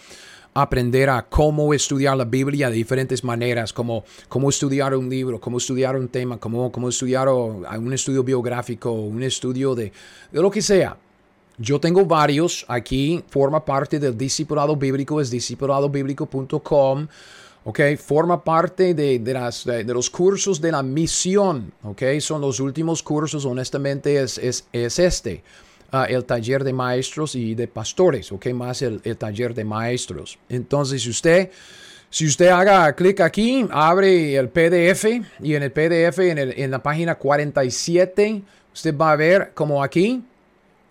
[0.55, 5.59] aprender a cómo estudiar la Biblia de diferentes maneras, como cómo estudiar un libro, cómo
[5.59, 9.93] estudiar un tema, cómo, cómo estudiar un estudio biográfico, un estudio de,
[10.31, 10.97] de lo que sea.
[11.61, 17.07] Yo tengo varios aquí, forma parte del discipulado bíblico, es discipuladobiblico.com.
[17.65, 17.79] ¿ok?
[17.97, 22.03] Forma parte de, de, las, de, los cursos de la misión, ¿ok?
[22.19, 25.43] Son los últimos cursos, honestamente, es, es, es este,
[25.91, 28.47] uh, el taller de maestros y de pastores, ¿ok?
[28.53, 30.39] Más el, el taller de maestros.
[30.47, 31.51] Entonces, si usted,
[32.09, 35.05] si usted haga clic aquí, abre el PDF
[35.43, 38.41] y en el PDF, en, el, en la página 47,
[38.73, 40.23] usted va a ver como aquí,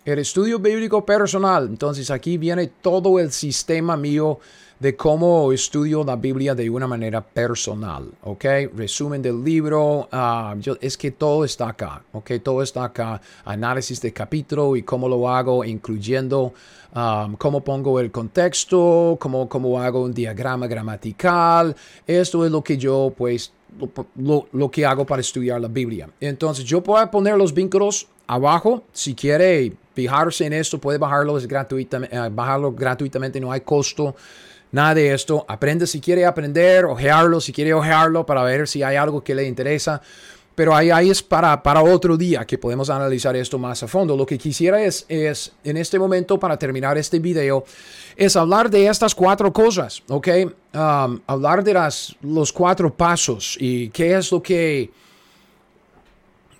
[0.05, 1.67] el estudio bíblico personal.
[1.67, 4.39] Entonces aquí viene todo el sistema mío
[4.79, 8.45] de cómo estudio la Biblia de una manera personal, ¿ok?
[8.73, 12.31] Resumen del libro, ah, es que todo está acá, ¿ok?
[12.41, 16.53] Todo está acá, análisis de capítulo y cómo lo hago, incluyendo
[16.95, 21.75] um, cómo pongo el contexto, cómo, cómo hago un diagrama gramatical,
[22.07, 23.51] esto es lo que yo, pues,
[24.15, 26.09] lo, lo que hago para estudiar la Biblia.
[26.21, 31.45] Entonces yo puedo poner los vínculos abajo, si quiere fijarse en esto, puede bajarlo, es
[31.45, 34.15] gratuitamente, eh, bajarlo gratuitamente, no hay costo,
[34.71, 35.45] nada de esto.
[35.47, 39.45] Aprende si quiere aprender, ojearlo, si quiere ojearlo para ver si hay algo que le
[39.45, 40.01] interesa.
[40.55, 44.15] Pero ahí, ahí es para, para otro día que podemos analizar esto más a fondo.
[44.15, 47.63] Lo que quisiera es, es, en este momento, para terminar este video,
[48.15, 50.27] es hablar de estas cuatro cosas, ¿ok?
[50.73, 54.91] Um, hablar de las, los cuatro pasos y qué es lo que,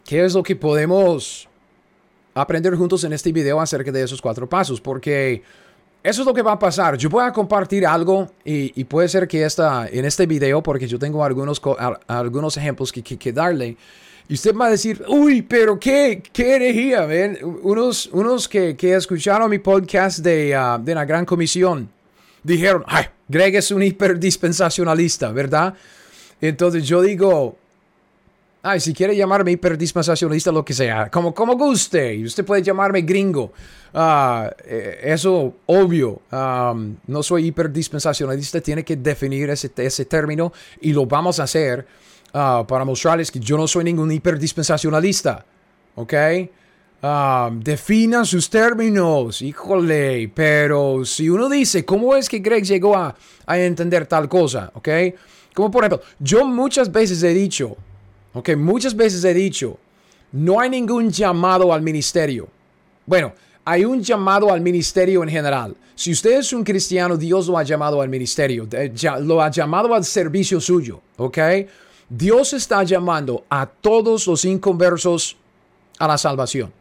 [0.05, 1.48] qué es lo que podemos
[2.41, 5.41] aprender juntos en este video acerca de esos cuatro pasos, porque
[6.03, 6.97] eso es lo que va a pasar.
[6.97, 10.97] Yo voy a compartir algo y, puede ser que esta, en este video, porque yo
[10.97, 11.61] tengo algunos,
[12.07, 13.75] algunos ejemplos que, que, darle,
[14.27, 17.39] y usted va a decir, uy, pero qué, qué herejía, ¿ven?
[17.63, 21.89] Unos, unos que, que escucharon mi podcast de, uh, de la Gran Comisión
[22.43, 25.73] dijeron, ay, Greg es un hiperdispensacionalista, ¿verdad?
[26.41, 27.57] Entonces yo digo,
[28.61, 32.21] Ay, si quiere llamarme hiperdispensacionalista, lo que sea, como, como guste.
[32.21, 33.53] Usted puede llamarme gringo.
[33.93, 34.49] Uh,
[35.01, 36.21] eso, obvio.
[36.29, 38.59] Um, no soy hiperdispensacionalista.
[38.59, 41.87] Tiene que definir ese, ese término y lo vamos a hacer
[42.33, 45.45] uh, para mostrarles que yo no soy ningún hiperdispensacionalista.
[45.95, 46.13] ¿Ok?
[47.01, 53.15] Um, definan sus términos, híjole, pero si uno dice, ¿cómo es que Greg llegó a,
[53.45, 54.69] a entender tal cosa?
[54.73, 54.89] ¿Ok?
[55.53, 57.77] Como por ejemplo, yo muchas veces he dicho,
[58.33, 59.77] Ok, muchas veces he dicho,
[60.31, 62.47] no hay ningún llamado al ministerio.
[63.05, 63.33] Bueno,
[63.65, 65.75] hay un llamado al ministerio en general.
[65.95, 68.67] Si usted es un cristiano, Dios lo ha llamado al ministerio,
[69.21, 71.37] lo ha llamado al servicio suyo, ¿ok?
[72.07, 75.35] Dios está llamando a todos los inconversos
[75.97, 76.71] a la salvación.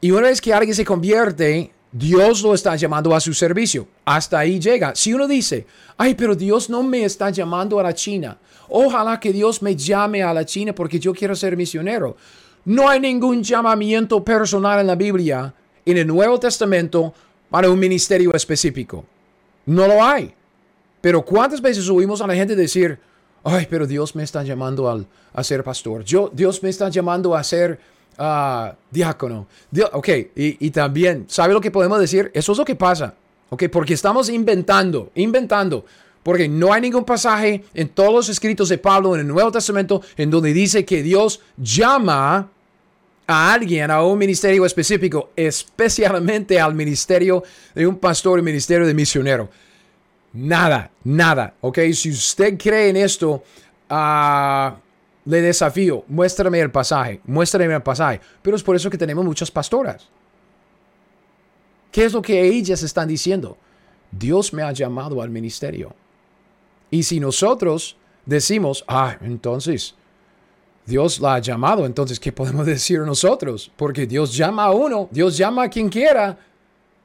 [0.00, 3.88] Y una vez que alguien se convierte, Dios lo está llamando a su servicio.
[4.04, 4.94] Hasta ahí llega.
[4.94, 8.38] Si uno dice, ay, pero Dios no me está llamando a la China.
[8.68, 12.16] Ojalá que Dios me llame a la China porque yo quiero ser misionero.
[12.64, 15.52] No hay ningún llamamiento personal en la Biblia,
[15.84, 17.12] en el Nuevo Testamento,
[17.50, 19.04] para un ministerio específico.
[19.66, 20.32] No lo hay.
[21.00, 22.98] Pero ¿cuántas veces oímos a la gente decir,
[23.42, 27.34] ay, pero Dios me está llamando al, a ser pastor, Yo, Dios me está llamando
[27.34, 27.80] a ser
[28.18, 29.46] uh, diácono.
[29.92, 32.30] ok, y, y, también, ¿sabe lo que podemos decir?
[32.34, 33.14] Eso es lo que pasa,
[33.50, 35.84] ok, porque estamos inventando, inventando.
[36.22, 40.02] Porque no hay ningún pasaje en todos los escritos de Pablo en el Nuevo Testamento
[40.16, 42.50] en donde dice que Dios llama
[43.26, 47.44] a alguien a un ministerio específico, especialmente al ministerio
[47.74, 49.48] de un pastor y ministerio de misionero.
[50.32, 51.54] Nada, nada.
[51.60, 53.42] Ok, si usted cree en esto,
[53.90, 54.70] uh,
[55.28, 58.18] le desafío, muéstrame el pasaje, muéstrame el pasaje.
[58.40, 60.08] Pero es por eso que tenemos muchas pastoras.
[61.92, 63.58] ¿Qué es lo que ellas están diciendo?
[64.10, 65.94] Dios me ha llamado al ministerio.
[66.90, 69.94] Y si nosotros decimos, ah, entonces
[70.86, 73.70] Dios la ha llamado, entonces, ¿qué podemos decir nosotros?
[73.76, 76.38] Porque Dios llama a uno, Dios llama a quien quiera.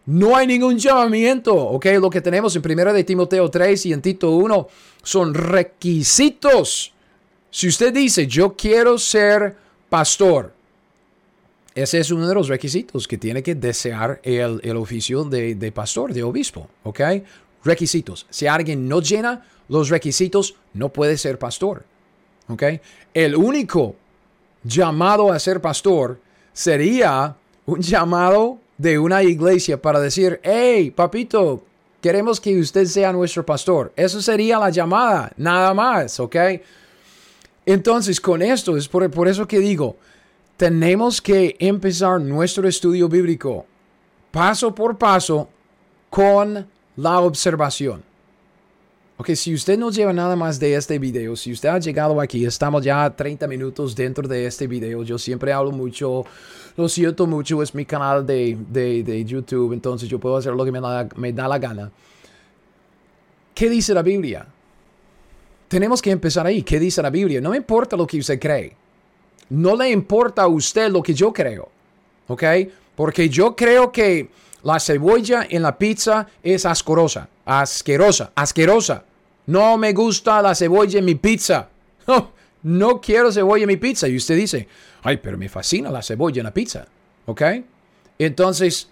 [0.05, 1.88] No hay ningún llamamiento, ¿ok?
[1.99, 4.67] Lo que tenemos en 1 de Timoteo 3 y en Tito 1
[5.01, 6.92] son requisitos.
[7.53, 9.55] Si usted dice, yo quiero ser
[9.87, 10.51] pastor,
[11.75, 15.71] ese es uno de los requisitos que tiene que desear el, el oficio de, de,
[15.71, 17.01] pastor, de obispo, ¿ok?
[17.63, 18.25] Requisitos.
[18.31, 21.85] Si alguien no llena los requisitos, no puede ser pastor,
[22.47, 22.63] ¿ok?
[23.13, 23.97] El único
[24.63, 26.19] llamado a ser pastor
[26.53, 27.35] sería
[27.67, 31.63] un llamado de una iglesia para decir, hey, papito,
[32.01, 33.93] queremos que usted sea nuestro pastor.
[33.95, 36.35] Eso sería la llamada, nada más, ¿ok?
[37.65, 39.95] Entonces, con esto, es por, por eso que digo,
[40.58, 43.65] tenemos que empezar nuestro estudio bíblico
[44.32, 45.47] paso por paso
[46.10, 48.04] con la observación.
[49.17, 52.43] Ok, si usted no lleva nada más de este video, si usted ha llegado aquí,
[52.45, 55.04] estamos ya 30 minutos dentro de este video.
[55.04, 56.26] Yo siempre hablo mucho,
[56.76, 60.71] lo siento mucho, es mi canal de, de, YouTube, entonces yo puedo hacer lo que
[60.71, 61.91] me da, me da la gana.
[63.54, 64.47] ¿Qué dice la Biblia?
[65.67, 66.63] Tenemos que empezar ahí.
[66.63, 67.41] ¿Qué dice la Biblia?
[67.41, 68.76] No me importa lo que usted cree.
[69.49, 71.69] No le importa a usted lo que yo creo.
[72.28, 72.43] ¿Ok?
[72.95, 74.30] Porque yo creo que
[74.63, 79.04] la cebolla en la pizza es asquerosa, asquerosa, asquerosa.
[79.45, 81.69] No me gusta la cebolla en mi pizza.
[82.65, 84.08] No, quiero cebolla en mi pizza.
[84.08, 84.69] Y usted dice,
[85.02, 86.88] ay, pero me fascina la cebolla en la pizza.
[87.26, 87.41] ¿Ok?
[88.17, 88.88] Entonces,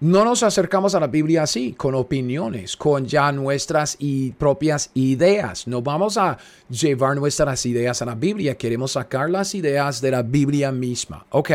[0.00, 5.66] no nos acercamos a la Biblia así, con opiniones, con ya nuestras y propias ideas.
[5.66, 10.22] No vamos a llevar nuestras ideas a la Biblia, queremos sacar las ideas de la
[10.22, 11.26] Biblia misma.
[11.30, 11.50] Ok,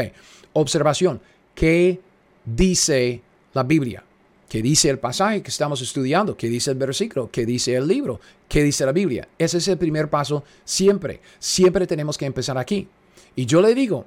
[0.54, 1.20] observación.
[1.54, 2.00] ¿Qué
[2.46, 3.22] dice
[3.54, 4.04] la Biblia.
[4.48, 6.38] ¿Qué dice el pasaje que estamos estudiando?
[6.38, 7.30] ¿Qué dice el versículo?
[7.32, 8.20] ¿Qué dice el libro?
[8.48, 9.28] ¿Qué dice la Biblia?
[9.40, 11.20] Ese es el primer paso siempre.
[11.40, 12.88] Siempre tenemos que empezar aquí.
[13.36, 14.06] Y yo le digo,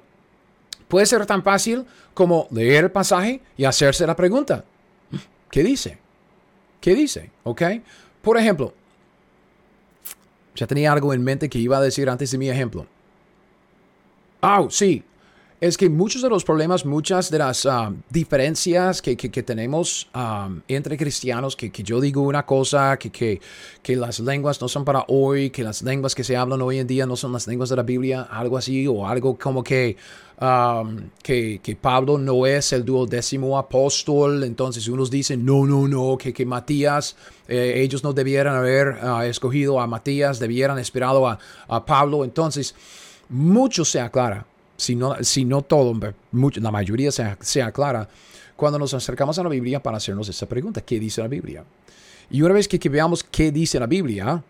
[0.89, 4.65] puede ser tan fácil como leer el pasaje y hacerse la pregunta.
[5.49, 5.97] ¿Qué dice?
[6.81, 7.31] ¿Qué dice?
[7.43, 7.61] ¿Ok?
[8.21, 8.73] Por ejemplo,
[10.55, 12.85] ya tenía algo en mente que iba a decir antes de mi ejemplo.
[14.41, 15.03] Ah, sí,
[15.61, 20.97] es que muchos de los problemas, muchas de las um, diferencias que, tenemos um, entre
[20.97, 23.11] cristianos, que, yo digo una cosa, que,
[23.81, 26.87] que, las lenguas no son para hoy, que las lenguas que se hablan hoy en
[26.87, 29.97] día no son las lenguas de la Biblia, algo así, o algo como que,
[30.39, 36.31] um, que, Pablo no es el duodécimo apóstol, entonces unos dicen, no, no, no, que,
[36.31, 37.17] que Matías,
[37.49, 42.75] eh, ellos no debieran haber escogido a Matías, debieran esperado a, a Pablo, entonces
[43.27, 44.45] mucho se aclara
[44.79, 45.93] si no, si no todo,
[46.31, 48.07] la mayoría sea, sea clara,
[48.55, 51.65] cuando nos acercamos a la Biblia para hacernos esa pregunta, ¿qué dice la Biblia?
[52.31, 54.41] Y una vez que, veamos qué dice la Biblia,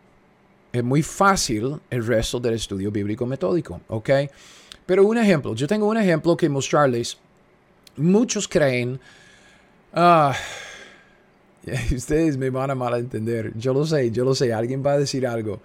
[0.72, 4.10] es muy fácil el resto del estudio bíblico metódico, ¿ok?
[4.86, 7.18] Pero un ejemplo, yo tengo un ejemplo que mostrarles.
[7.98, 9.00] Muchos creen,
[9.94, 10.36] ah,
[11.96, 15.26] ustedes me van a malentender, yo lo sé, yo lo sé, alguien va a decir
[15.26, 15.60] algo,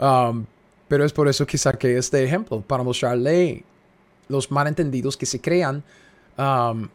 [0.00, 0.44] um,
[0.86, 3.64] pero es por eso que saqué este ejemplo, para mostrarle
[4.32, 5.84] los malentendidos que se crean
[6.36, 6.88] um,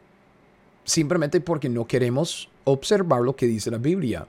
[0.83, 4.27] simplemente porque no queremos observar lo que dice la Biblia.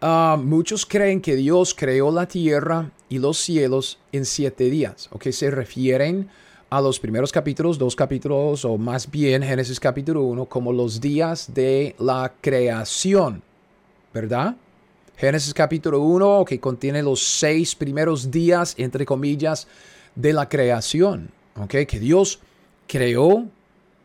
[0.00, 5.18] Um, muchos creen que Dios creó la tierra y los cielos en siete días, o
[5.18, 6.28] que se refieren
[6.68, 11.54] a los primeros capítulos, dos capítulos, o más bien Génesis capítulo 1, como los días
[11.54, 13.42] de la creación,
[14.12, 14.56] ¿verdad?
[15.16, 19.66] Génesis capítulo 1, que contiene los seis primeros días, entre comillas,
[20.14, 21.30] de la creación.
[21.68, 22.40] Que Dios
[22.86, 23.46] creó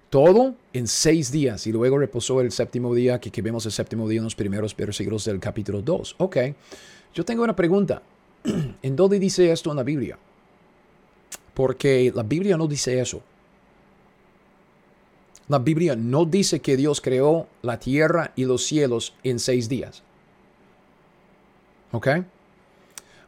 [0.10, 4.08] todo en seis días y luego reposó el séptimo día, que, que vemos el séptimo
[4.08, 6.16] día en los primeros versículos del capítulo 2.
[6.20, 6.38] Ok,
[7.14, 8.02] yo tengo una pregunta.
[8.82, 10.18] ¿En dónde dice esto en la Biblia?
[11.54, 13.22] Porque la Biblia no dice eso.
[15.49, 20.04] La Biblia no dice que Dios creó la tierra y los cielos en seis días.
[21.91, 22.08] ¿Ok?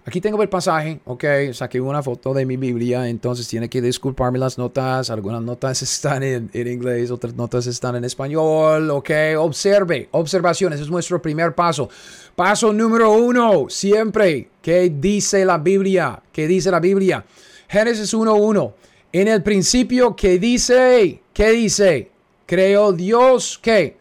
[0.06, 1.24] Aquí tengo el pasaje, ok,
[1.54, 6.24] saqué una foto de mi Biblia, entonces tiene que disculparme las notas, algunas notas están
[6.24, 11.90] en, inglés, otras notas están en español, ok, observe, observaciones, es nuestro primer paso.
[12.36, 16.22] Paso número uno, siempre, ¿qué dice la Biblia?
[16.34, 17.24] ¿Qué dice la Biblia?
[17.70, 18.74] Génesis 1.1,
[19.14, 21.22] en el principio, ¿qué dice?
[21.34, 22.12] ¿Qué dice?
[22.46, 23.96] Creó Dios, ¿qué?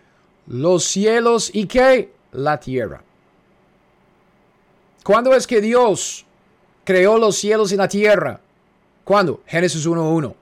[0.49, 2.11] Los cielos y ¿qué?
[2.33, 3.05] La tierra.
[5.05, 6.25] ¿Cuándo es que Dios
[6.85, 8.41] creó los cielos y la tierra?
[9.05, 9.43] ¿Cuándo?
[9.47, 10.35] Génesis 1.1.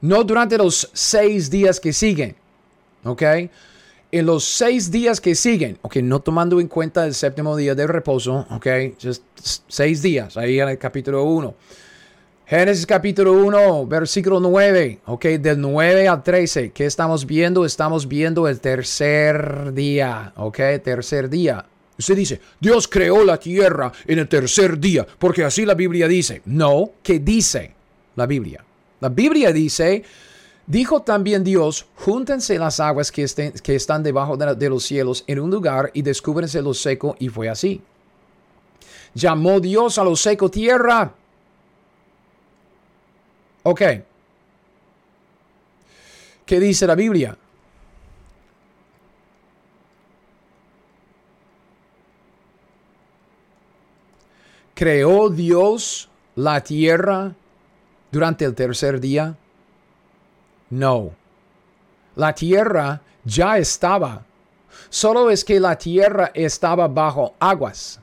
[0.00, 2.36] No durante los seis días que siguen.
[3.04, 3.22] ¿Ok?
[4.10, 7.84] En los seis días que siguen, ok, no tomando en cuenta el séptimo día de
[7.84, 8.66] reposo, ok,
[9.02, 9.24] just
[9.66, 11.52] seis días, ahí en el capítulo 1.
[12.46, 17.64] Génesis capítulo 1, versículo 9, ok, del 9 al 13, ¿qué estamos viendo?
[17.64, 21.66] Estamos viendo el tercer día, ok, tercer día.
[21.96, 26.42] Usted dice, Dios creó la tierra en el tercer día, porque así la Biblia dice.
[26.46, 27.72] No, ¿qué dice
[28.16, 28.64] la Biblia?
[29.00, 30.02] La Biblia dice,
[30.66, 33.26] dijo también Dios, júntense las aguas que,
[33.62, 37.28] que están debajo de, de, los cielos en un lugar y descúbrense lo seco, y
[37.28, 37.80] fue así.
[39.14, 41.14] Llamó Dios a lo seco tierra.
[43.62, 43.82] Ok.
[46.44, 47.38] ¿Qué dice la Biblia?
[54.74, 57.32] ¿Creó Dios la tierra
[58.10, 59.36] durante el tercer día?
[60.70, 61.12] No.
[62.16, 64.24] La tierra ya estaba.
[64.90, 68.00] Solo es que la tierra estaba bajo aguas.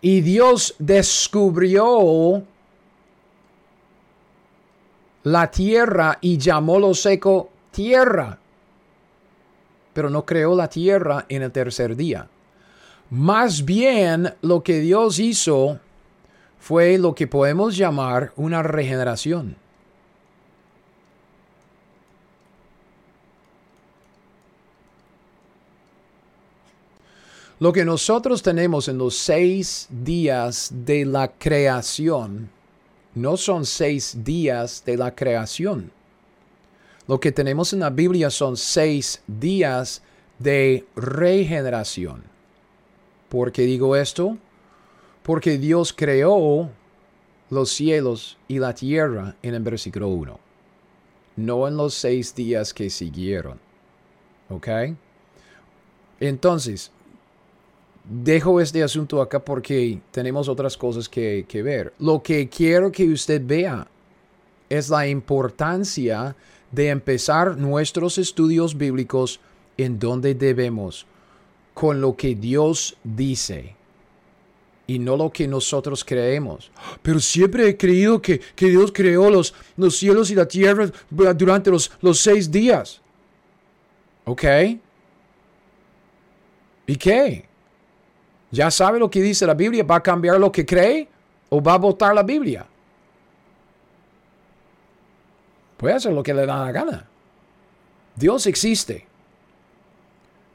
[0.00, 2.42] Y Dios descubrió
[5.22, 8.36] la tierra y llamó lo seco tierra.
[9.92, 12.28] Pero no creó la tierra en el tercer día.
[13.12, 15.78] Más bien lo que Dios hizo
[16.58, 19.54] fue lo que podemos llamar una regeneración.
[27.60, 32.48] Lo que nosotros tenemos en los seis días de la creación
[33.14, 35.92] no son seis días de la creación.
[37.06, 40.00] Lo que tenemos en la Biblia son seis días
[40.38, 42.31] de regeneración.
[43.32, 44.36] ¿Por qué digo esto?
[45.22, 46.68] Porque Dios creó
[47.48, 50.38] los cielos y la tierra en el versículo 1,
[51.36, 53.58] no en los seis días que siguieron.
[54.50, 54.68] ¿Ok?
[56.20, 56.90] Entonces,
[58.04, 61.94] dejo este asunto acá porque tenemos otras cosas que, que, ver.
[62.00, 63.88] Lo que quiero que usted vea
[64.68, 66.36] es la importancia
[66.70, 69.40] de empezar nuestros estudios bíblicos
[69.78, 71.06] en donde debemos
[71.74, 73.74] con lo que Dios dice
[74.86, 76.70] y no lo que nosotros creemos.
[77.02, 81.90] Pero siempre he creído que, Dios creó los, los, cielos y la tierra durante los,
[82.00, 83.00] los seis días.
[84.24, 84.44] ¿Ok?
[86.86, 87.46] ¿Y qué?
[88.50, 89.82] ¿Ya sabe lo que dice la Biblia?
[89.82, 91.08] ¿Va a cambiar lo que cree
[91.48, 92.66] o va a votar la Biblia?
[95.76, 97.08] Puede hacer lo que le da la gana.
[98.14, 99.06] Dios existe.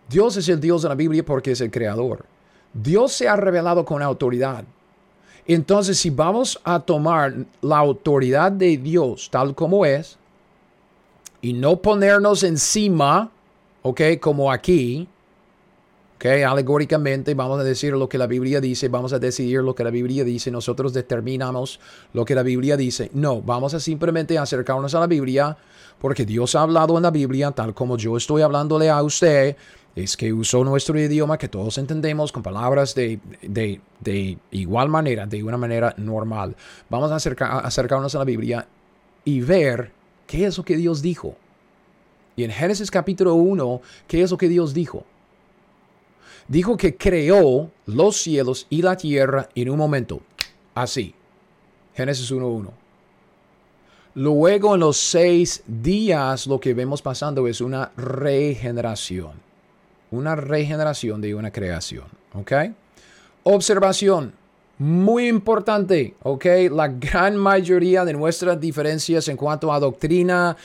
[0.09, 2.25] Dios es el Dios de la Biblia porque es el creador.
[2.73, 4.63] Dios se ha revelado con autoridad.
[5.45, 10.17] Entonces, si vamos a tomar la autoridad de Dios tal como es
[11.41, 13.31] y no ponernos encima,
[13.81, 15.07] ok, como aquí,
[16.17, 19.85] ok, alegóricamente vamos a decir lo que la Biblia dice, vamos a decidir lo que
[19.85, 21.79] la Biblia dice, nosotros determinamos
[22.11, 23.09] lo que la Biblia dice.
[23.13, 25.57] No, vamos a simplemente acercarnos a la Biblia
[25.99, 29.55] porque Dios ha hablado en la Biblia tal como yo estoy hablándole a usted
[29.97, 35.43] es que usó nuestro idioma que todos entendemos con palabras de, de, igual manera, de
[35.43, 36.55] una manera normal.
[36.87, 38.67] Vamos a, acercarnos a la Biblia
[39.25, 39.91] y ver
[40.27, 41.35] qué es lo que Dios dijo.
[42.35, 45.03] Y en Génesis capítulo 1, ¿qué es lo que Dios dijo?
[46.47, 50.21] Dijo que creó los cielos y la tierra en un momento.
[50.75, 51.15] Así.
[51.95, 52.69] Génesis 1.1.
[54.13, 59.46] Luego en los seis días lo que vemos pasando es una regeneración
[60.11, 62.05] una regeneración de una creación.
[62.33, 62.51] ¿Ok?
[63.43, 64.33] Observación.
[64.79, 66.45] Muy importante, ¿ok?
[66.71, 70.55] La gran mayoría de nuestras diferencias en cuanto a doctrina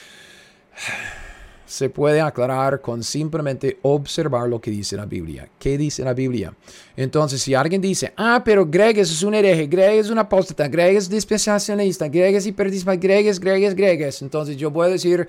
[1.65, 5.49] se puede aclarar con simplemente observar lo que dice la Biblia.
[5.59, 6.53] ¿Qué dice la Biblia?
[6.95, 10.99] Entonces, si alguien dice, ah, pero Greg es un hereje, Greg es un apóstata, Greg
[10.99, 15.27] es dispensacionalista, Greg es hiperdispensable, Greg es, Greg es, Greg es, entonces yo a decir,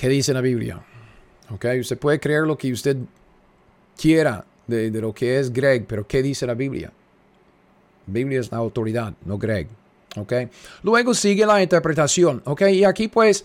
[0.00, 0.80] ¿Qué dice la Biblia?
[1.54, 2.96] Okay, usted puede creer lo que usted
[4.00, 6.92] quiera de, lo que es Greg, pero ¿qué dice la Biblia?
[8.06, 9.68] Biblia es la autoridad, no Greg.
[10.16, 10.48] Okay.
[10.82, 12.42] Luego sigue la interpretación.
[12.44, 12.78] Okay.
[12.78, 13.44] Y aquí pues,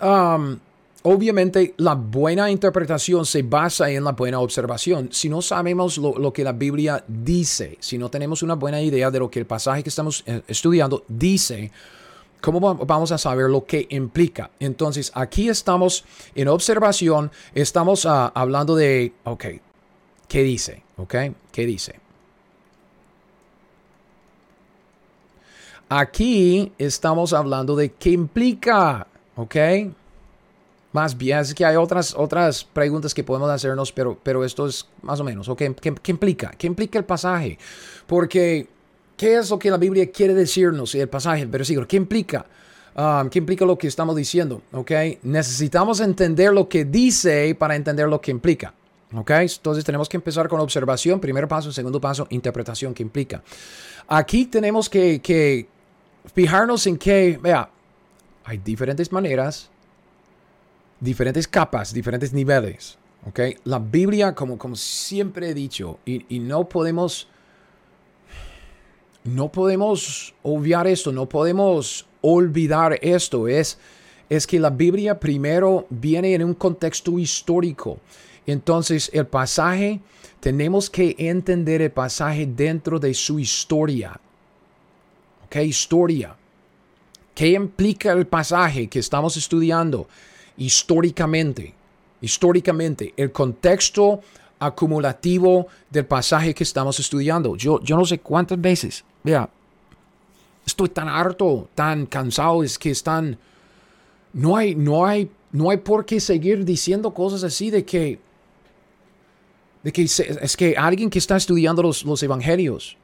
[0.00, 0.56] um,
[1.02, 5.08] obviamente la buena interpretación se basa en la buena observación.
[5.12, 9.10] Si no sabemos lo, lo, que la Biblia dice, si no tenemos una buena idea
[9.10, 11.70] de lo que el pasaje que estamos eh, estudiando dice,
[12.46, 14.52] ¿Cómo vamos a saber lo que implica?
[14.60, 16.04] Entonces, aquí estamos
[16.36, 19.46] en observación, estamos uh, hablando de, ok,
[20.28, 20.84] ¿qué dice?
[20.96, 21.14] ¿Ok?
[21.50, 21.98] ¿Qué dice?
[25.88, 29.56] Aquí estamos hablando de qué implica, ¿ok?
[30.92, 34.86] Más bien, es que hay otras, otras preguntas que podemos hacernos, pero, pero esto es
[35.02, 35.62] más o menos, ¿ok?
[35.80, 36.52] ¿Qué, qué implica?
[36.56, 37.58] ¿Qué implica el pasaje?
[38.06, 38.75] Porque
[39.16, 40.94] ¿Qué es lo que la Biblia quiere decirnos?
[40.94, 42.44] El pasaje, el versículo, ¿qué implica?
[42.94, 44.62] Um, ¿Qué implica lo que estamos diciendo?
[44.72, 45.18] ¿Okay?
[45.22, 48.74] Necesitamos entender lo que dice para entender lo que implica.
[49.14, 49.46] ¿Okay?
[49.46, 53.42] Entonces tenemos que empezar con observación, primer paso, segundo paso, interpretación, ¿qué implica?
[54.08, 55.68] Aquí tenemos que, que
[56.34, 57.70] fijarnos en que, vea,
[58.44, 59.70] hay diferentes maneras,
[61.00, 62.98] diferentes capas, diferentes niveles.
[63.26, 63.56] ¿okay?
[63.64, 67.28] La Biblia, como, como siempre he dicho, y, y no podemos
[69.26, 73.48] no podemos obviar esto, no podemos olvidar esto.
[73.48, 73.78] Es,
[74.28, 77.98] es que la Biblia primero viene en un contexto histórico.
[78.46, 80.00] Entonces el pasaje,
[80.40, 84.20] tenemos que entender el pasaje dentro de su historia.
[85.46, 85.56] ¿Ok?
[85.56, 86.36] Historia.
[87.34, 90.08] ¿Qué implica el pasaje que estamos estudiando
[90.56, 91.74] históricamente?
[92.20, 94.20] Históricamente, el contexto
[94.58, 97.56] acumulativo del pasaje que estamos estudiando.
[97.56, 99.04] Yo, yo no sé cuántas veces
[100.64, 103.38] Estoy tan harto, tan cansado, es que están...
[104.32, 108.18] No hay, no hay, no hay por qué seguir diciendo cosas así de que...
[109.82, 112.96] De que es que alguien que está estudiando los, los evangelios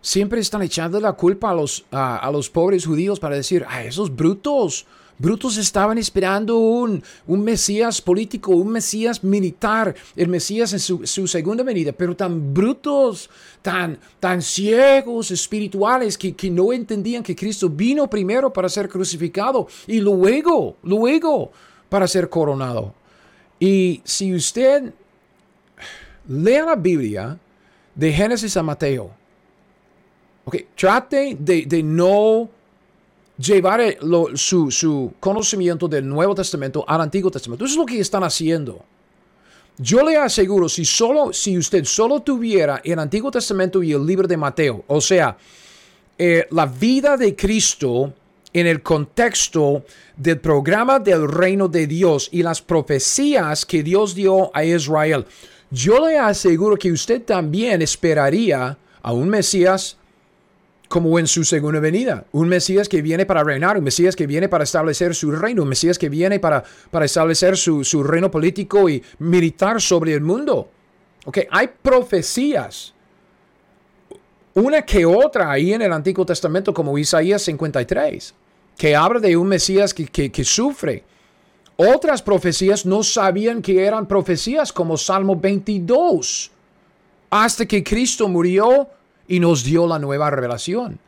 [0.00, 4.14] siempre están echando la culpa a los, a los pobres judíos para decir, a esos
[4.14, 4.86] brutos,
[5.18, 11.64] Brutos estaban esperando un, un Mesías político, un Mesías militar, el Mesías en su, segunda
[11.64, 13.28] venida, pero tan brutos,
[13.60, 19.66] tan, tan ciegos espirituales que, que no entendían que Cristo vino primero para ser crucificado
[19.88, 21.50] y luego, luego
[21.88, 22.94] para ser coronado.
[23.58, 24.92] Y si usted
[26.28, 27.36] lea la Biblia
[27.92, 29.10] de Génesis a Mateo,
[30.44, 32.48] okay, trate de, de no
[33.38, 33.96] llevar
[34.34, 37.64] su, conocimiento del Nuevo Testamento al Antiguo Testamento.
[37.64, 38.84] Eso es lo que están haciendo.
[39.78, 44.26] Yo le aseguro, si, solo, si usted solo tuviera el Antiguo Testamento y el libro
[44.26, 45.38] de Mateo, o sea,
[46.18, 48.12] eh, la vida de Cristo
[48.52, 49.84] en el contexto
[50.16, 55.24] del programa del reino de Dios y las profecías que Dios dio a Israel,
[55.70, 59.96] yo le aseguro que usted también esperaría a un Mesías
[60.88, 62.24] como en su segunda venida.
[62.32, 65.68] Un Mesías que viene para reinar, un Mesías que viene para establecer su reino, un
[65.68, 70.70] Mesías que viene para, para establecer su, su reino político y militar sobre el mundo.
[71.26, 72.94] Okay, hay profecías,
[74.54, 78.34] una que otra ahí en el Antiguo Testamento, como Isaías 53,
[78.78, 81.04] que habla de un Mesías que, que, que sufre.
[81.76, 86.50] Otras profecías no sabían que eran profecías, como Salmo 22,
[87.30, 88.88] hasta que Cristo murió
[89.28, 90.98] y nos dio la nueva revelación.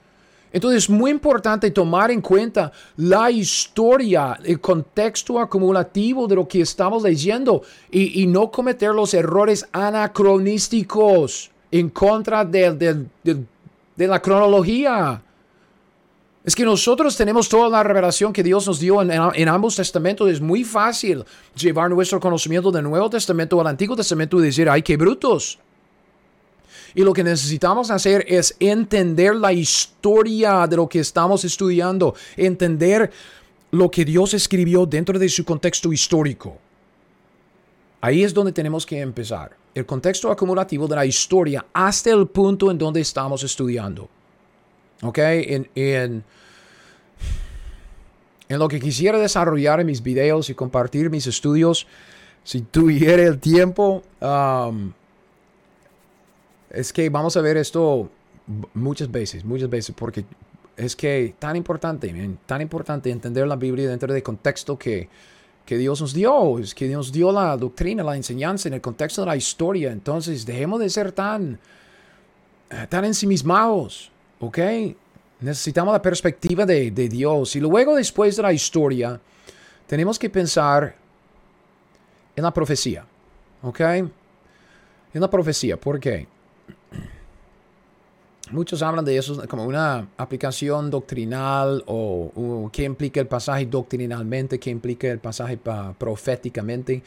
[0.53, 6.61] Entonces es muy importante tomar en cuenta la historia, el contexto acumulativo de lo que
[6.61, 13.07] estamos leyendo y, no cometer los errores anacronísticos en contra de,
[13.97, 15.23] la cronología.
[16.43, 20.29] Es que nosotros tenemos toda la revelación que Dios nos dio en, en, ambos testamentos.
[20.29, 24.83] Es muy fácil llevar nuestro conocimiento del Nuevo Testamento al Antiguo Testamento y decir, ay,
[24.83, 25.61] qué brutos.
[26.95, 33.11] Y lo que necesitamos hacer es entender la historia de lo que estamos estudiando, entender
[33.71, 36.59] lo que Dios escribió dentro de su contexto histórico.
[38.01, 39.57] Ahí es donde tenemos que empezar.
[39.75, 44.09] El contexto acumulativo de la historia hasta el punto en donde estamos estudiando.
[45.03, 45.19] ¿Ok?
[45.19, 46.25] En, en,
[48.49, 51.87] lo que quisiera desarrollar en mis videos y compartir mis estudios,
[52.43, 54.93] si tuviera el tiempo, um,
[56.71, 58.11] es que vamos a ver esto
[58.75, 60.25] muchas veces, muchas veces, porque
[60.77, 62.13] es que tan importante,
[62.47, 65.09] tan importante entender la Biblia dentro del contexto que,
[65.65, 69.23] que Dios nos dio, es que Dios dio la doctrina, la enseñanza en el contexto
[69.23, 69.93] de la historia.
[69.93, 71.59] Entonces, dejemos de ser tan,
[72.89, 74.11] tan ensimismados,
[74.41, 74.59] ¿ok?
[75.41, 77.57] Necesitamos la perspectiva de, de Dios.
[77.57, 79.21] Y luego, después de la historia,
[79.87, 80.95] tenemos que pensar
[82.37, 83.05] en la profecía.
[83.63, 83.81] ¿Ok?
[83.81, 84.11] En
[85.15, 85.77] la profecía.
[85.77, 86.27] ¿Por qué?
[88.51, 94.71] Muchos hablan de eso como una aplicación doctrinal o, qué implica el pasaje doctrinalmente, qué
[94.71, 95.59] implica el pasaje
[95.99, 97.03] proféticamente.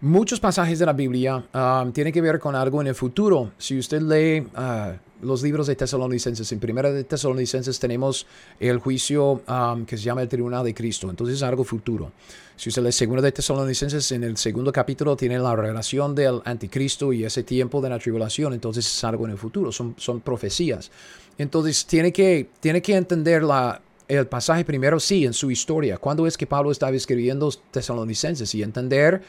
[0.00, 3.52] Muchos pasajes de la Biblia um, tienen que ver con algo en el futuro.
[3.58, 8.26] Si usted lee uh, los libros de Tesalonicenses, en primera de Tesalonicenses tenemos
[8.60, 11.10] el juicio um, que se llama el Tribunal de Cristo.
[11.10, 12.12] Entonces es algo futuro.
[12.56, 17.12] Si usted lee Segunda de Tesalonicenses, en el segundo capítulo tiene la revelación del anticristo
[17.12, 20.90] y ese tiempo de la tribulación, entonces es algo en el futuro, son, son profecías.
[21.36, 25.98] Entonces tiene que, tiene que entender la, el pasaje primero, sí, en su historia.
[25.98, 28.54] ¿Cuándo es que Pablo estaba escribiendo Tesalonicenses?
[28.54, 29.22] Y entender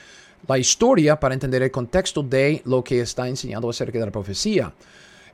[0.48, 4.74] la historia para entender el contexto de lo que está enseñando acerca de la profecía.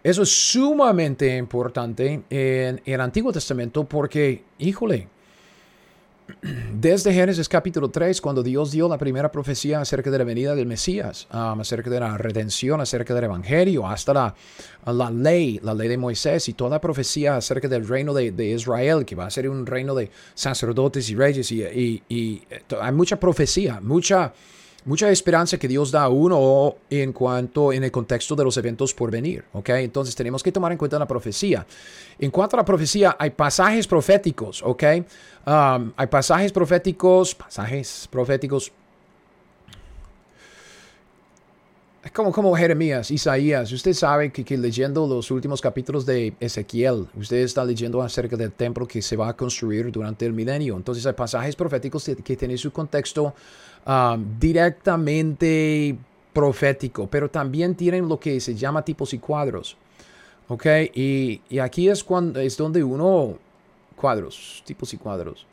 [0.04, 5.08] Eso es sumamente importante en el Antiguo Testamento porque, híjole,
[6.74, 10.66] desde Génesis capítulo 3, cuando Dios dio la primera profecía acerca de la venida del
[10.66, 14.36] Mesías, um, acerca de la redención, acerca del Evangelio, hasta la,
[14.86, 19.06] la, ley, la ley de Moisés y toda la profecía acerca del reino de, Israel,
[19.06, 22.41] que va a ser un reino de sacerdotes y reyes, y, y
[22.82, 24.34] hay mucha profecía, mucha
[24.86, 28.94] mucha esperanza que Dios da a uno en cuanto en el contexto de los eventos
[28.94, 29.70] por venir, ¿ok?
[29.70, 31.66] Entonces tenemos que tomar en cuenta la profecía.
[32.20, 34.84] En cuanto a la profecía, hay pasajes proféticos, ¿ok?
[35.46, 38.72] Um, hay pasajes proféticos, pasajes proféticos.
[42.12, 47.64] Como, como Jeremías, Isaías, usted sabe que, leyendo los últimos capítulos de Ezequiel, usted está
[47.64, 50.76] leyendo acerca del templo que se va a construir durante el milenio.
[50.76, 53.34] Entonces hay pasajes proféticos que, tienen su contexto
[53.86, 55.97] Um, directamente
[56.32, 59.76] profético, pero también tienen lo que se llama tipos y cuadros.
[60.47, 60.66] ¿Ok?
[60.93, 63.38] Y, aquí es, cuando, es donde uno,
[63.95, 65.45] cuadros, tipos y cuadros.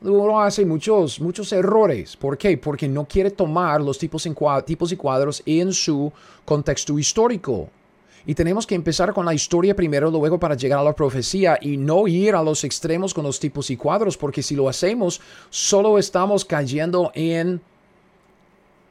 [0.00, 2.16] Uno hace muchos, muchos errores.
[2.16, 2.56] ¿Por qué?
[2.56, 4.28] Porque no quiere tomar los tipos,
[4.64, 6.12] tipos y cuadros en su
[6.44, 7.68] contexto histórico.
[8.24, 11.76] Y tenemos que empezar con la historia primero, luego para llegar a la profecía y
[11.76, 15.20] no ir a los extremos con los tipos y cuadros, porque si lo hacemos,
[15.50, 17.60] solo estamos cayendo en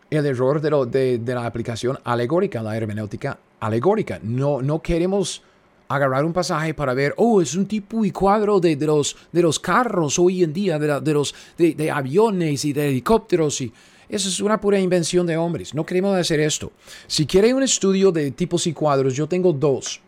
[0.09, 4.19] el error de, de, la aplicación alegórica, la hermenéutica alegórica.
[4.23, 5.43] No, no queremos
[5.87, 9.59] agarrar un pasaje para ver, oh, es un tipo y cuadro de, los, de los
[9.59, 13.71] carros hoy en día, de, de los de, aviones y de helicópteros y
[14.09, 15.73] eso es una pura invención de hombres.
[15.73, 16.71] No queremos hacer esto.
[17.07, 19.99] Si quiere un estudio de tipos y cuadros, yo tengo dos.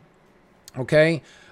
[0.78, 0.94] ¿Ok?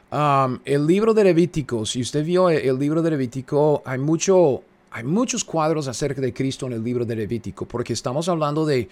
[0.10, 5.04] Um, el libro de Levítico, si usted vio el libro de Levítico, hay, mucho, hay
[5.04, 8.88] muchos cuadros acerca de Cristo en el libro de Levítico, porque estamos hablando de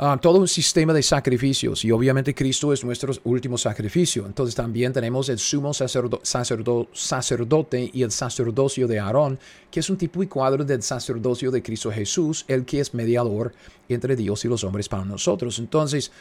[0.00, 4.26] Ah, todo un sistema de sacrificios y obviamente Cristo es nuestro último sacrificio.
[4.26, 9.40] Entonces también tenemos el sumo sacerdote y el sacerdocio de Aarón,
[9.72, 13.52] que es un tipo y cuadro del sacerdocio de Cristo Jesús, el que es mediador
[13.88, 15.58] entre Dios y los hombres para nosotros.
[15.58, 16.12] Entonces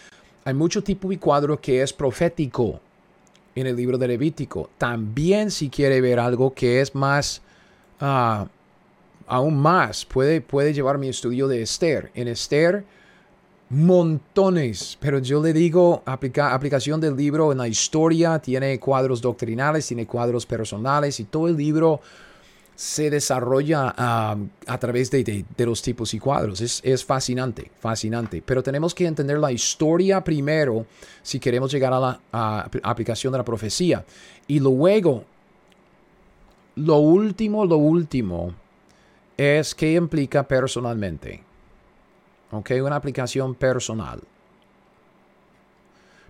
[0.44, 2.80] hay mucho tipo y cuadro que es profético
[3.54, 4.72] en el libro de Levítico.
[4.80, 7.44] También si quiere ver algo que es más...
[8.00, 8.48] Ah,
[9.28, 12.10] aún más, puede, puede llevar mi estudio de Esther.
[12.16, 12.97] En Esther
[13.70, 19.88] montones, pero yo le digo, aplica, aplicación del libro en la historia, tiene cuadros doctrinales,
[19.88, 22.00] tiene cuadros personales y todo el libro
[22.76, 26.62] se desarrolla a través de, los tipos y cuadros.
[26.62, 28.44] Es, es, fascinante, fascinante.
[28.46, 30.86] Pero tenemos que entender la historia primero
[31.24, 34.06] si queremos llegar a la aplicación de la profecía.
[34.46, 35.26] Y luego,
[36.76, 38.54] lo último, lo último
[39.36, 41.47] es qué implica personalmente.
[42.52, 42.72] ¿Ok?
[42.84, 44.22] Una aplicación personal.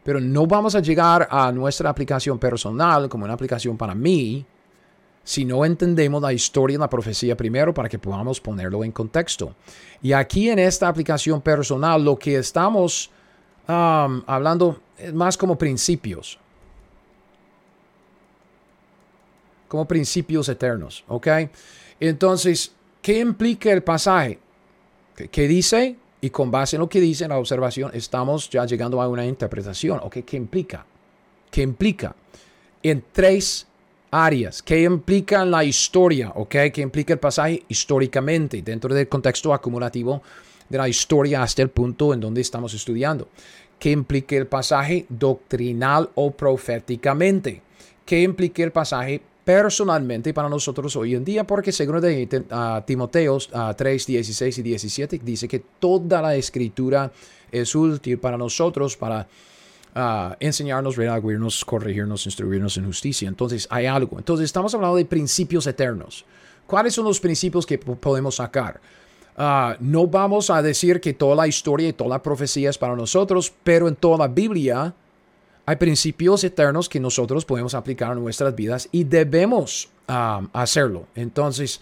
[0.03, 4.45] Pero no vamos a llegar a nuestra aplicación personal como una aplicación para mí
[5.27, 9.53] si no entendemos la historia y la profecía primero para que podamos ponerlo en contexto.
[10.01, 13.11] Y aquí en esta aplicación personal lo que estamos
[13.67, 16.39] um, hablando es más como principios.
[19.67, 21.27] Como principios eternos, ¿ok?
[21.99, 24.39] Entonces, ¿qué implica el pasaje?
[25.29, 25.97] ¿Qué dice?
[26.27, 30.01] Y con base en lo que dice la observación, estamos ya llegando a una interpretación.
[30.03, 30.17] ¿ok?
[30.25, 30.85] ¿Qué implica?
[31.49, 32.13] ¿Qué implica?
[32.83, 33.65] En tres
[34.11, 34.61] áreas.
[34.61, 36.33] ¿Qué implica la historia?
[36.35, 36.55] ¿ok?
[36.73, 40.21] ¿Qué implica el pasaje históricamente dentro del contexto acumulativo
[40.67, 43.29] de la historia hasta el punto en donde estamos estudiando?
[43.79, 47.61] ¿Qué implica el pasaje doctrinal o proféticamente?
[48.05, 53.37] ¿Qué implica el pasaje personalmente para nosotros hoy en día, porque según de uh, Timoteo
[53.77, 57.09] 3, 16 y 17 dice que toda la escritura
[57.49, 59.25] es útil para nosotros, para
[59.95, 63.29] uh, enseñarnos, redarguirnos, corregirnos, instruirnos en justicia.
[63.29, 64.17] Entonces hay algo.
[64.17, 66.25] Entonces estamos hablando de principios eternos.
[66.65, 68.81] ¿Cuáles son los principios que podemos sacar?
[69.37, 72.97] Ah, no vamos a decir que toda la historia y toda la profecía es para
[72.97, 74.93] nosotros, pero en toda la Biblia
[75.67, 81.07] hay principios eternos que nosotros podemos aplicar a nuestras vidas y debemos hacerlo.
[81.13, 81.81] Entonces,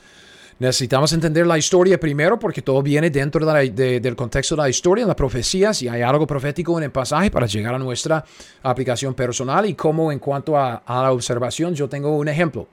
[0.57, 5.07] necesitamos entender la historia primero porque todo viene dentro del contexto de la historia, en
[5.07, 8.25] la profecía, si hay algo profético en el pasaje para llegar a nuestra
[8.63, 12.67] aplicación personal y como en cuanto a, la observación, yo tengo un ejemplo.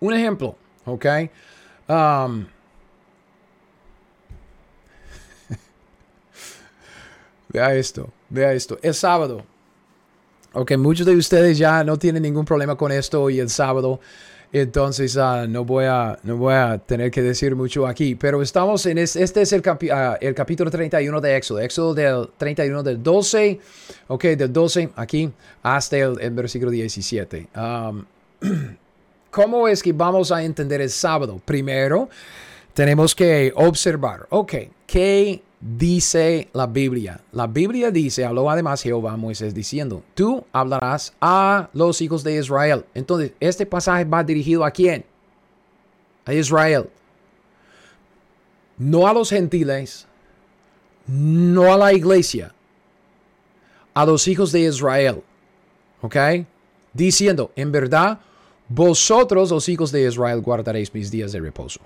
[0.00, 0.56] Un ejemplo,
[0.86, 1.06] ¿ok?
[7.52, 8.76] Vea esto, vea esto.
[8.82, 9.44] El sábado.
[10.52, 14.00] Ok, muchos de ustedes ya no tienen ningún problema con esto y el sábado.
[14.52, 18.16] Entonces uh, no, voy a, no voy a tener que decir mucho aquí.
[18.16, 21.60] Pero estamos en este, es el, uh, el capítulo 31 de Éxodo.
[21.60, 23.60] Éxodo del 31 del 12.
[24.08, 25.30] Ok, del 12 aquí
[25.62, 27.48] hasta el, versículo 17.
[27.54, 28.04] Um,
[29.30, 31.40] ¿Cómo es que vamos a entender el sábado?
[31.44, 32.08] Primero,
[32.74, 34.26] tenemos que observar.
[34.30, 37.20] Ok, ¿qué dice la Biblia.
[37.32, 42.36] La Biblia dice, habló además Jehová a Moisés diciendo, tú hablarás a los hijos de
[42.36, 42.84] Israel.
[42.94, 45.04] Entonces, este pasaje va dirigido a quién?
[46.24, 46.88] A Israel.
[48.78, 50.06] No a los gentiles,
[51.06, 52.54] no a la iglesia,
[53.92, 55.22] a los hijos de Israel.
[56.00, 56.16] ¿Ok?
[56.94, 58.20] Diciendo, en verdad,
[58.68, 61.80] vosotros los hijos de Israel guardaréis mis días de reposo.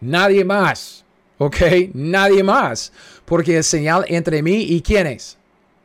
[0.00, 1.04] Nadie más.
[1.38, 1.56] ¿Ok?
[1.94, 2.92] Nadie más.
[3.24, 5.38] Porque es señal entre mí y quiénes.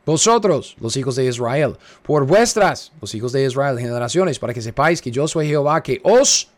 [0.04, 5.00] Vosotros, los hijos de Israel, por vuestras, los hijos de Israel, generaciones, para que sepáis
[5.00, 6.50] que yo soy Jehová, que os,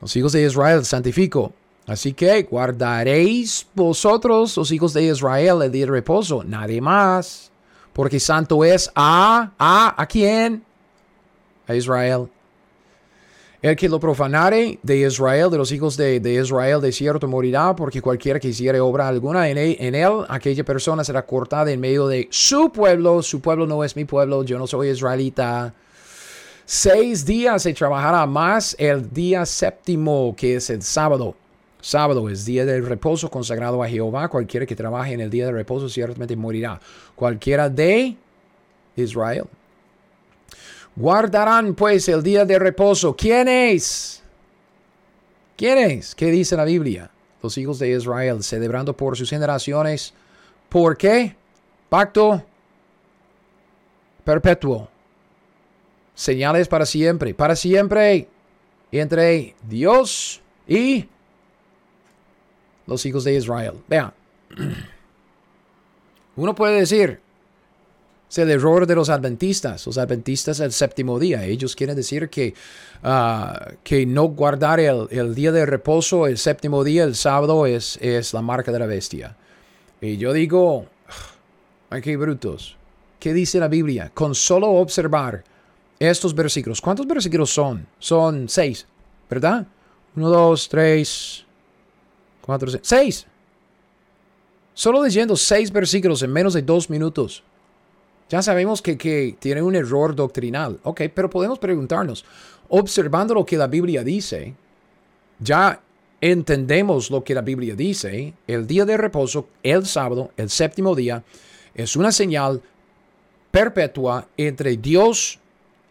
[0.00, 1.54] los hijos de Israel, santifico.
[1.86, 7.50] Así que guardaréis vosotros, los hijos de Israel, el día de reposo, nadie más.
[7.94, 10.64] Porque santo es a, a, ¿a quién?
[11.66, 12.28] A Israel.
[13.64, 18.02] El que lo profanare de Israel, de los hijos de, Israel, de cierto morirá, porque
[18.02, 22.06] cualquiera que hiciere obra alguna en él, en él, aquella persona será cortada en medio
[22.06, 23.22] de su pueblo.
[23.22, 25.72] Su pueblo no es mi pueblo, yo no soy israelita.
[26.66, 31.34] Seis días se trabajará más el día séptimo, que es el sábado.
[31.80, 34.28] Sábado es día del reposo consagrado a Jehová.
[34.28, 36.78] Cualquiera que trabaje en el día de reposo ciertamente morirá.
[37.14, 38.14] Cualquiera de
[38.94, 39.46] Israel.
[40.96, 43.16] Guardarán pues el día de reposo.
[43.16, 44.22] ¿Quiénes?
[45.56, 46.14] ¿Quiénes?
[46.14, 47.10] ¿Qué dice la Biblia?
[47.42, 50.14] Los hijos de Israel, celebrando por sus generaciones.
[50.68, 51.36] ¿Por qué?
[51.88, 52.42] Pacto
[54.24, 54.88] perpetuo.
[56.14, 58.28] Señales para siempre, para siempre,
[58.90, 61.08] entre Dios y
[62.86, 63.74] los hijos de Israel.
[63.88, 64.12] Vean,
[66.36, 67.20] uno puede decir,
[68.30, 69.86] es el error de los adventistas.
[69.86, 71.44] Los adventistas el séptimo día.
[71.44, 72.54] Ellos quieren decir que,
[73.02, 78.34] ah, que no guardar el, día de reposo, el séptimo día, el sábado, es, es
[78.34, 79.36] la marca de la bestia.
[80.00, 80.86] Y yo digo,
[81.90, 82.76] ay, qué brutos.
[83.20, 84.10] ¿Qué dice la Biblia?
[84.12, 85.44] Con solo observar
[85.98, 86.80] estos versículos.
[86.80, 87.86] ¿Cuántos versículos son?
[87.98, 88.86] Son seis,
[89.30, 89.66] ¿verdad?
[90.16, 91.44] Uno, dos, tres,
[92.42, 92.82] cuatro, seis.
[92.82, 93.26] Seis.
[94.74, 97.42] Solo leyendo seis versículos en menos de dos minutos.
[98.28, 100.80] Ya sabemos que, tiene un error doctrinal.
[100.82, 102.24] Ok, pero podemos preguntarnos,
[102.68, 104.54] observando lo que la Biblia dice,
[105.38, 105.80] ya
[106.20, 111.22] entendemos lo que la Biblia dice, el día de reposo, el sábado, el séptimo día,
[111.74, 112.62] es una señal
[113.50, 115.38] perpetua entre Dios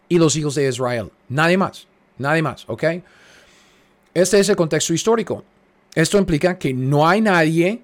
[0.08, 1.10] y los hijos de Israel.
[1.28, 1.86] Nadie más,
[2.18, 2.84] nadie más, ¿ok?
[4.12, 5.44] Este es el contexto histórico.
[5.94, 7.82] Esto implica que no hay nadie,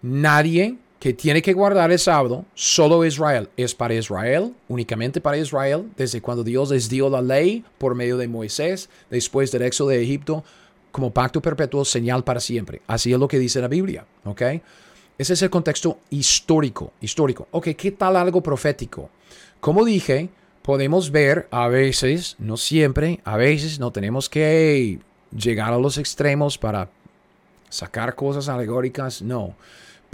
[0.00, 3.50] nadie que tiene que guardar el sábado, solo Israel.
[3.58, 8.16] Es para Israel, únicamente para Israel, desde cuando Dios les dio la ley por medio
[8.16, 10.44] de Moisés, después del éxodo de Egipto,
[10.92, 12.80] como pacto perpetuo, señal para siempre.
[12.86, 14.40] Así es lo que dice la Biblia, ¿ok?
[15.18, 17.48] Ese es el contexto histórico, histórico.
[17.50, 19.10] Ok, ¿qué tal algo profético?
[19.60, 20.30] Como dije,
[20.62, 25.00] podemos ver a veces, no siempre, a veces no tenemos que
[25.36, 26.88] llegar a los extremos para
[27.68, 29.54] sacar cosas alegóricas, no.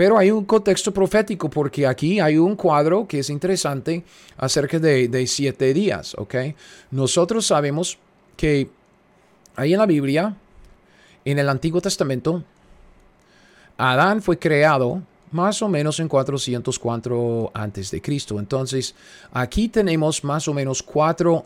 [0.00, 4.02] Pero hay un contexto profético porque aquí hay un cuadro que es interesante
[4.38, 6.36] acerca de, siete días, ¿ok?
[6.90, 7.98] Nosotros sabemos
[8.34, 8.70] que
[9.56, 10.34] ahí en la Biblia,
[11.22, 12.42] en el Antiguo Testamento,
[13.76, 18.38] Adán fue creado más o menos en 404 antes de Cristo.
[18.38, 18.94] Entonces,
[19.34, 21.44] aquí tenemos más o menos cuatro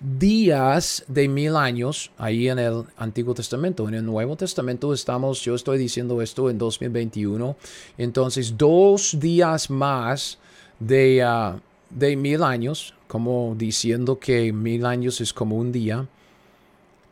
[0.00, 3.88] días de mil años ahí en el Antiguo Testamento.
[3.88, 7.56] En el Nuevo Testamento estamos, yo estoy diciendo esto en 2021,
[7.96, 10.38] entonces dos días más
[10.78, 11.58] de, uh,
[11.90, 16.06] de mil años, como diciendo que mil años es como un día.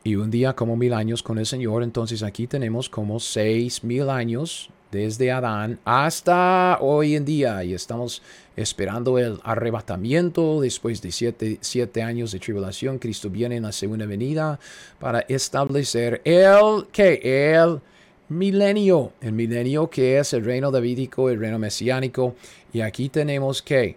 [0.04, 1.82] y un día como mil años con el Señor.
[1.82, 8.22] Entonces aquí tenemos como seis mil años desde Adán hasta hoy en día y estamos
[8.56, 12.98] esperando el arrebatamiento después de siete, siete, años de tribulación.
[12.98, 14.58] Cristo viene en la segunda venida
[14.98, 17.20] para establecer el, ¿qué?
[17.22, 17.80] El
[18.28, 22.34] milenio, el milenio que es el reino davídico, el reino mesiánico.
[22.72, 23.96] Y aquí tenemos que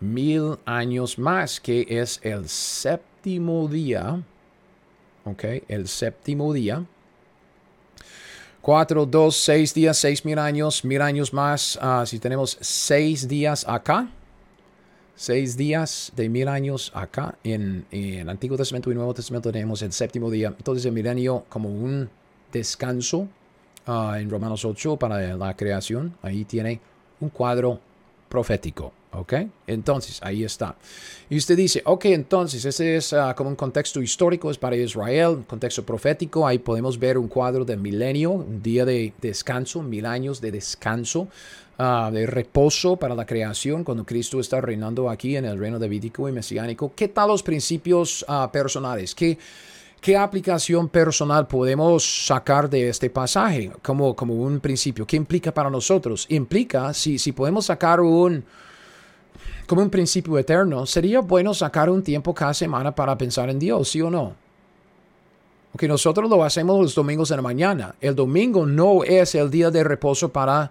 [0.00, 4.22] mil años más, que es el séptimo día
[5.28, 5.44] ¿ok?
[5.68, 6.84] El séptimo día.
[8.68, 11.78] Cuatro, dos, seis días, seis mil años, mil años más.
[11.80, 14.10] Ah, si tenemos seis días acá,
[15.16, 19.90] seis días de mil años acá en, el Antiguo Testamento y Nuevo Testamento tenemos el
[19.90, 20.48] séptimo día.
[20.48, 22.10] Entonces el milenio como un
[22.52, 23.26] descanso
[23.86, 26.14] ah, en Romanos 8 para la creación.
[26.20, 26.78] Ahí tiene
[27.20, 27.80] un cuadro
[28.28, 28.92] profético.
[29.12, 29.32] ¿Ok?
[29.66, 30.76] Entonces, ahí está.
[31.30, 35.28] Y usted dice, ok, entonces, ese es ah, como un contexto histórico, es para Israel,
[35.28, 36.46] un contexto profético.
[36.46, 41.28] Ahí podemos ver un cuadro de milenio, un día de descanso, mil años de descanso,
[41.78, 46.28] ah, de reposo para la creación, cuando Cristo está reinando aquí en el reino davídico
[46.28, 46.92] y mesiánico.
[46.94, 49.14] ¿Qué tal los principios uh, personales?
[49.14, 49.38] ¿Qué,
[50.02, 55.06] ¿Qué aplicación personal podemos sacar de este pasaje como, como un principio?
[55.06, 56.26] ¿Qué implica para nosotros?
[56.28, 58.44] Implica, si, si podemos sacar un
[59.68, 63.90] como un principio eterno, sería bueno sacar un tiempo cada semana para pensar en Dios,
[63.90, 64.34] ¿sí o no?
[65.70, 67.94] Porque nosotros lo hacemos los domingos en la mañana.
[68.00, 70.70] El domingo no es el día de reposo para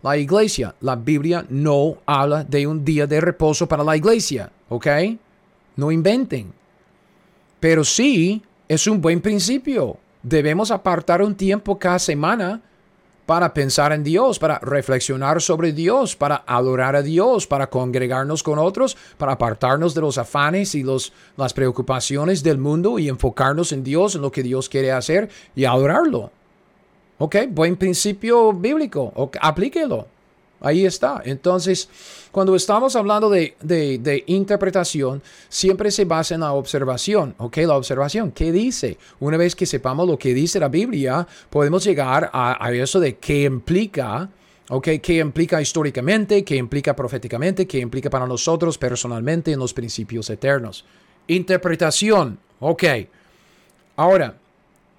[0.00, 0.76] la iglesia.
[0.80, 4.86] La Biblia no habla de un día de reposo para la iglesia, ¿ok?
[5.74, 6.52] No inventen.
[7.58, 9.96] Pero sí es un buen principio.
[10.22, 12.62] Debemos apartar un tiempo cada semana
[13.26, 18.58] para pensar en Dios, para reflexionar sobre Dios, para adorar a Dios, para congregarnos con
[18.58, 23.82] otros, para apartarnos de los afanes y los, las preocupaciones del mundo y enfocarnos en
[23.82, 26.30] Dios, en lo que Dios quiere hacer y adorarlo.
[27.18, 27.36] ¿Ok?
[27.50, 29.12] Buen principio bíblico.
[29.40, 30.06] Aplíquelo.
[30.60, 31.22] Ahí está.
[31.24, 31.88] Entonces,
[32.32, 37.34] cuando estamos hablando de, interpretación, siempre se basa en la observación.
[37.38, 37.58] ¿Ok?
[37.58, 38.32] La observación.
[38.32, 38.98] ¿Qué dice?
[39.20, 43.16] Una vez que sepamos lo que dice la Biblia, podemos llegar a, a eso de
[43.16, 44.28] qué implica.
[44.68, 44.88] ¿Ok?
[45.02, 46.44] ¿Qué implica históricamente?
[46.44, 47.66] ¿Qué implica proféticamente?
[47.66, 50.84] ¿Qué implica para nosotros personalmente en los principios eternos?
[51.28, 52.38] Interpretación.
[52.60, 52.84] Ok.
[53.96, 54.36] Ahora,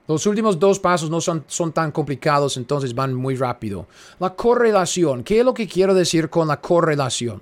[0.08, 3.88] los últimos dos pasos no son, son, tan complicados, entonces van muy rápido.
[4.20, 5.24] La correlación.
[5.24, 7.42] ¿Qué es lo que quiero decir con la correlación?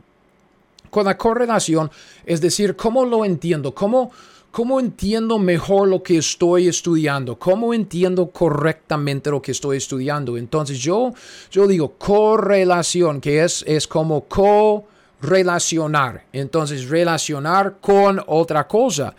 [0.90, 1.92] Con la correlación,
[2.26, 3.76] es decir, ¿cómo lo entiendo?
[3.76, 4.12] ¿Cómo,
[4.50, 7.38] cómo entiendo mejor lo que estoy estudiando?
[7.38, 10.36] ¿Cómo entiendo correctamente lo que estoy estudiando?
[10.38, 11.14] Entonces yo,
[11.52, 16.24] yo digo correlación, que es, es como correlacionar.
[16.32, 19.14] Entonces relacionar con otra cosa.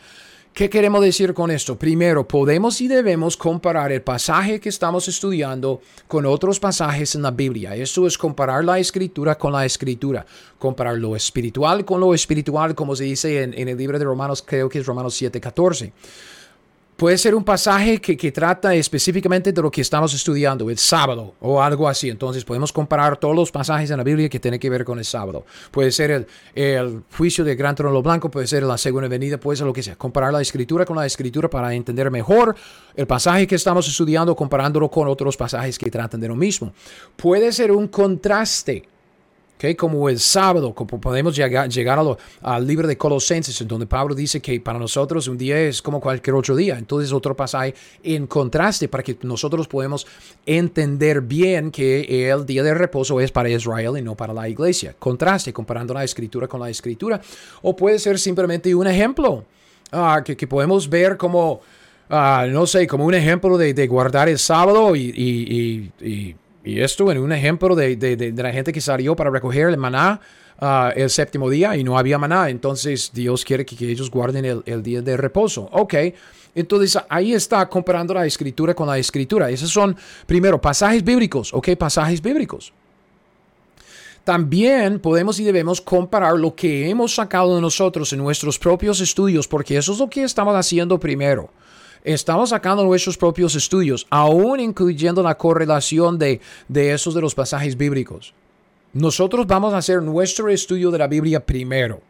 [0.57, 1.79] ¿Qué queremos decir con esto?
[1.79, 7.31] Primero, podemos y debemos comparar el pasaje que estamos estudiando con otros pasajes en la
[7.31, 7.77] Biblia.
[7.77, 10.25] Eso es comparar la escritura con la escritura,
[10.59, 14.43] comparar lo espiritual con lo espiritual, como se dice en, en el libro de Romanos,
[14.43, 15.93] creo que es Romanos 7:14.
[16.97, 21.61] Puede ser un pasaje que, trata específicamente de lo que estamos estudiando, el sábado o
[21.61, 22.09] algo así.
[22.09, 25.05] Entonces podemos comparar todos los pasajes en la Biblia que tienen que ver con el
[25.05, 25.45] sábado.
[25.71, 29.67] Puede ser el, juicio del gran trono blanco, puede ser la segunda venida, puede ser
[29.67, 29.97] lo que sea.
[29.97, 32.57] Comparar la escritura con la escritura para entender mejor
[32.95, 36.73] el pasaje que estamos estudiando comparándolo con otros pasajes que tratan de lo mismo.
[37.15, 38.89] Puede ser un contraste
[39.57, 41.99] Okay, como el sábado, como podemos llegar, llegar
[42.43, 45.99] al libro de Colosenses, en donde Pablo dice que para nosotros un día es como
[45.99, 46.77] cualquier otro día.
[46.77, 50.07] Entonces, otro pasaje en contraste para que nosotros podamos
[50.45, 54.95] entender bien que el día de reposo es para Israel y no para la iglesia.
[54.99, 57.19] Contraste, comparando la escritura con la escritura.
[57.63, 59.47] O puede ser simplemente un ejemplo
[59.91, 61.63] ah, que, que, podemos ver como,
[62.11, 66.37] ah, no sé, como un ejemplo de, de guardar el sábado y y
[66.81, 70.21] esto en un ejemplo de, de, de, la gente que salió para recoger el maná
[70.61, 72.51] uh, el séptimo día y no había maná.
[72.51, 75.69] Entonces Dios quiere que, que ellos guarden el, el, día de reposo.
[75.73, 75.95] Ok,
[76.57, 79.49] entonces ahí está comparando la escritura con la escritura.
[79.49, 79.97] Esos son,
[80.27, 81.55] primero, pasajes bíblicos.
[81.55, 82.73] Ok, pasajes bíblicos.
[84.25, 89.47] También podemos y debemos comparar lo que hemos sacado de nosotros en nuestros propios estudios,
[89.47, 91.49] porque eso es lo que estamos haciendo primero
[92.07, 97.77] estamos sacando nuestros propios estudios, aún incluyendo la correlación de, de esos de los pasajes
[97.77, 98.33] bíblicos.
[98.93, 102.01] Nosotros vamos a hacer nuestro estudio de la Biblia primero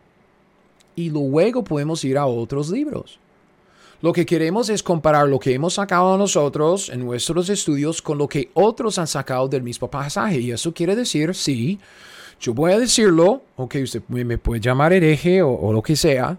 [0.95, 3.19] y luego podemos ir a otros libros.
[4.03, 8.29] Lo que queremos es comparar lo que hemos sacado nosotros en nuestros estudios con lo
[8.29, 10.39] que otros han sacado del mismo pasaje.
[10.39, 11.81] Y eso quiere decir, sí,
[12.39, 16.39] yo voy a decirlo, ok, usted me puede llamar hereje o, o lo que sea,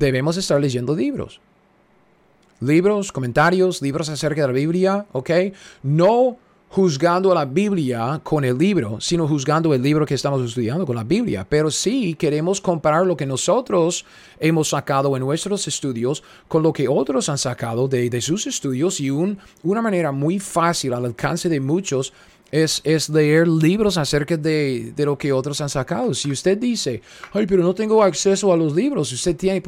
[0.00, 1.40] debemos estar leyendo libros
[2.60, 5.30] libros, comentarios, libros acerca de la Biblia, ¿ok?
[5.82, 6.38] No
[6.68, 10.96] juzgando a la Biblia con el libro, sino juzgando el libro que estamos estudiando con
[10.96, 11.46] la Biblia.
[11.48, 14.04] Pero sí queremos comparar lo que nosotros
[14.40, 19.10] hemos sacado en nuestros estudios con lo que otros han sacado de, sus estudios y
[19.10, 22.12] una manera muy fácil al alcance de muchos
[22.50, 26.14] es, es, leer libros acerca de, de, lo que otros han sacado.
[26.14, 27.02] Si usted dice,
[27.32, 29.62] ay, pero no tengo acceso a los libros, usted tiene,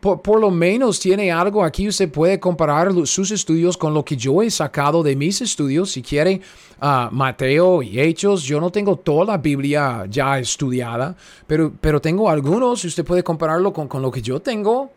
[0.00, 4.42] por, lo menos tiene algo aquí, usted puede comparar sus estudios con lo que yo
[4.42, 5.90] he sacado de mis estudios.
[5.92, 6.40] Si quiere,
[6.80, 11.16] uh, Mateo y Hechos, yo no tengo toda la Biblia ya estudiada,
[11.46, 14.90] pero, pero tengo algunos, usted puede compararlo con, con lo que yo tengo.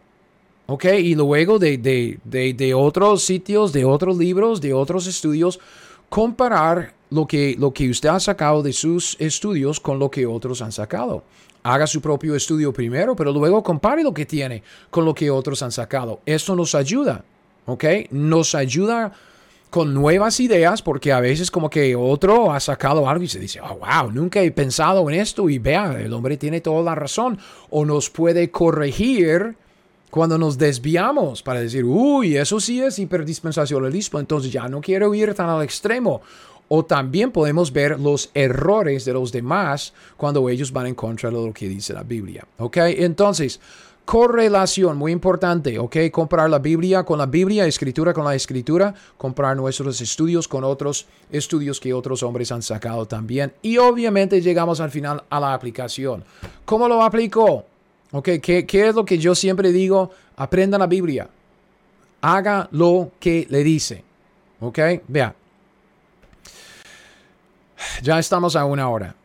[0.67, 0.85] ¿Ok?
[0.85, 5.59] Y luego de, de, de, de otros sitios, de otros libros, de otros estudios,
[6.09, 10.61] comparar lo que, lo que usted ha sacado de sus estudios con lo que otros
[10.61, 11.23] han sacado
[11.63, 15.61] haga su propio estudio primero, pero luego compare lo que tiene con lo que otros
[15.61, 16.21] han sacado.
[16.25, 17.23] Esto nos ayuda,
[17.65, 17.85] ¿ok?
[18.11, 19.13] Nos ayuda
[19.69, 23.61] con nuevas ideas, porque a veces como que otro ha sacado algo y se dice,
[23.61, 27.37] oh, wow, nunca he pensado en esto y vea, el hombre tiene toda la razón,
[27.69, 29.55] o nos puede corregir
[30.09, 35.35] cuando nos desviamos para decir, uy, eso sí es hiperdispensacionalismo, entonces ya no quiero ir
[35.35, 36.21] tan al extremo.
[36.69, 41.35] O también podemos ver los errores de los demás cuando ellos van en contra de
[41.35, 42.45] lo que dice la Biblia.
[42.59, 42.77] ¿Ok?
[42.77, 43.59] Entonces,
[44.05, 45.97] correlación, muy importante, ¿ok?
[46.11, 51.05] Comprar la Biblia con la Biblia, escritura con la escritura, comprar nuestros estudios con otros
[51.31, 53.53] estudios que otros hombres han sacado también.
[53.61, 56.23] Y obviamente llegamos al final a la aplicación.
[56.65, 57.65] ¿Cómo lo aplico?
[58.11, 58.29] ¿Ok?
[58.41, 60.09] ¿Qué, qué es lo que yo siempre digo?
[60.37, 61.29] Aprenda la Biblia.
[62.21, 64.03] Haga lo que le dice.
[64.59, 64.79] ¿Ok?
[65.07, 65.35] Vea,
[68.01, 69.15] ya estamos a una hora.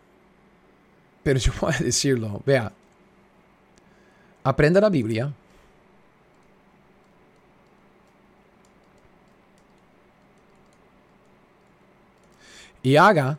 [1.23, 2.43] Pero yo voy a decirlo.
[2.45, 2.73] Vea.
[4.43, 5.33] Aprenda la Biblia.
[12.83, 13.39] Y haga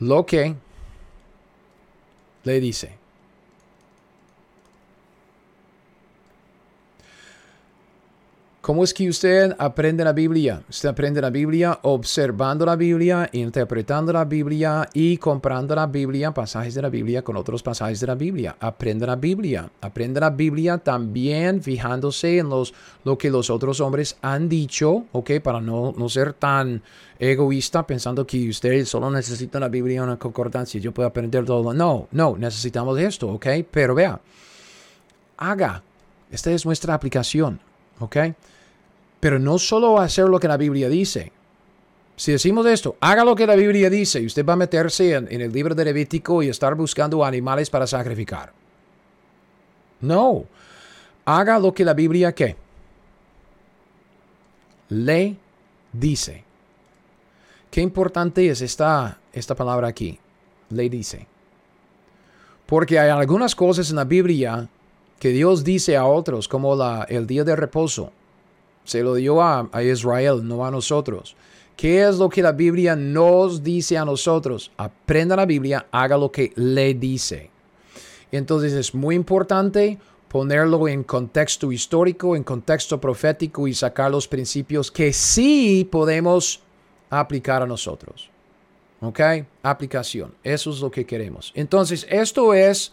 [0.00, 0.54] lo que
[2.44, 2.97] le dice.
[8.68, 10.62] ¿Cómo es que usted aprende la Biblia?
[10.68, 16.74] Usted aprende la Biblia observando la Biblia, interpretando la Biblia y comprando la Biblia, pasajes
[16.74, 18.56] de la Biblia con otros pasajes de la Biblia.
[18.60, 19.70] Aprende la Biblia.
[19.80, 25.40] Aprende la Biblia también fijándose en los, lo que los otros hombres han dicho, ¿ok?
[25.42, 26.82] Para no, no ser tan
[27.18, 30.78] egoísta pensando que usted solo necesita la Biblia una concordancia.
[30.78, 31.72] Yo puedo aprender todo.
[31.72, 33.46] No, no, necesitamos esto, ¿ok?
[33.70, 34.20] Pero vea,
[35.38, 35.82] haga.
[36.30, 37.58] Esta es nuestra aplicación,
[38.00, 38.16] ¿ok?
[39.20, 41.32] Pero no solo hacer lo que la Biblia dice.
[42.18, 45.28] Si decimos esto, haga lo que la Biblia dice y usted va a meterse en,
[45.40, 48.52] el libro de Levítico y estar buscando animales para sacrificar.
[50.00, 50.44] No,
[51.24, 52.56] haga lo que la Biblia qué?
[54.88, 55.36] Le
[55.92, 56.42] dice.
[57.70, 60.18] Qué importante es esta, esta palabra aquí.
[60.70, 61.26] Le dice.
[62.66, 64.68] Porque hay algunas cosas en la Biblia
[65.20, 68.12] que Dios dice a otros, como la, el día de reposo.
[68.88, 71.36] Se lo dio a, Israel, no a nosotros.
[71.76, 74.72] ¿Qué es lo que la Biblia nos dice a nosotros?
[74.78, 77.50] Aprenda la Biblia, haga lo que le dice.
[78.32, 84.90] Entonces es muy importante ponerlo en contexto histórico, en contexto profético y sacar los principios
[84.90, 86.62] que sí podemos
[87.10, 88.30] aplicar a nosotros.
[89.02, 89.20] ¿Ok?
[89.62, 90.34] Aplicación.
[90.42, 91.52] Eso es lo que queremos.
[91.54, 92.90] Entonces, esto es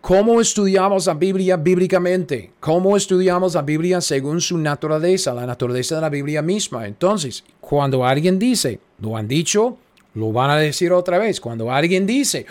[0.00, 2.52] ¿Cómo estudiamos la Biblia bíblicamente?
[2.60, 6.86] ¿Cómo estudiamos la Biblia según su naturaleza, la naturaleza de la Biblia misma?
[6.86, 9.76] Entonces, cuando alguien dice, lo han dicho,
[10.14, 11.40] lo van a decir otra vez.
[11.40, 12.46] Cuando alguien dice.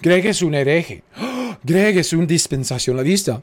[0.00, 1.02] Greg es un hereje.
[1.62, 3.42] Greg es un dispensacionalista.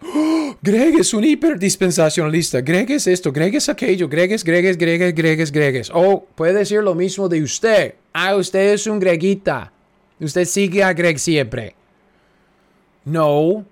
[0.61, 5.01] Greg es un hiperdispensacionalista, Greg es esto, Greg es aquello, Greg es, Greg es, Greg
[5.01, 5.91] es, Greg es, Greg es.
[5.93, 7.93] O puede decir lo mismo de usted.
[8.11, 9.71] Ah, usted es un greguita.
[10.19, 11.75] Usted sigue a Greg siempre.
[13.09, 13.65] No,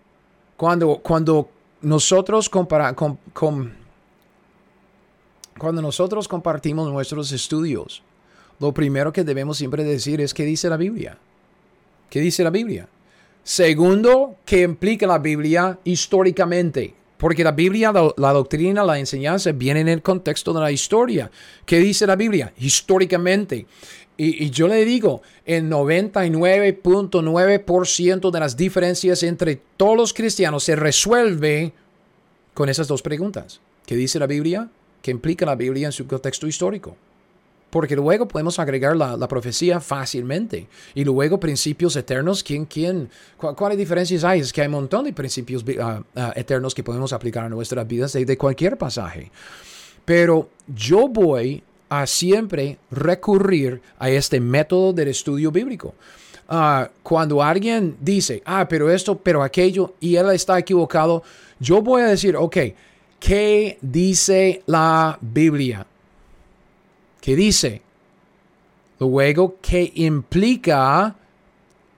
[0.57, 1.49] cuando, cuando
[1.81, 3.69] nosotros cuando
[5.81, 8.01] nosotros compartimos nuestros estudios,
[8.59, 11.19] lo primero que debemos siempre decir es qué dice la Biblia.
[12.09, 12.87] ¿Qué dice la Biblia?
[13.43, 16.95] Segundo, ¿qué implica la Biblia históricamente?
[17.19, 21.29] Porque la Biblia, la, la, doctrina, la enseñanza viene en el contexto de la historia.
[21.65, 22.53] ¿Qué dice la Biblia?
[22.57, 23.67] Históricamente.
[24.17, 31.71] Y, yo le digo, el 99.9% de las diferencias entre todos los cristianos se resuelve
[32.53, 33.59] con esas dos preguntas.
[33.85, 34.69] ¿Qué dice la Biblia?
[35.03, 36.95] ¿Qué implica la Biblia en su contexto histórico?
[37.69, 40.67] porque luego podemos agregar la, profecía fácilmente.
[40.95, 44.39] Y luego principios eternos, ¿quién, quién, ¿cuáles diferencias hay?
[44.39, 47.87] Es que hay un montón de principios ah, ah, eternos que podemos aplicar a nuestras
[47.87, 49.31] vidas de, cualquier pasaje.
[50.05, 55.95] Pero yo voy a siempre recurrir a este método del estudio bíblico.
[56.49, 61.23] Ah, cuando alguien dice, ah, pero esto, pero aquello, y él está equivocado,
[61.59, 62.57] yo voy a decir, ok,
[63.19, 65.85] ¿qué dice la Biblia?
[67.19, 67.81] ¿Qué dice?
[68.99, 71.15] Luego, ¿qué implica?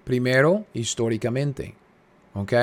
[0.04, 1.76] Primero, históricamente.
[2.34, 2.54] ¿Ok?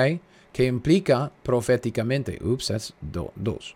[0.51, 2.39] ¿Qué implica proféticamente?
[2.43, 3.75] Ups, that's dos.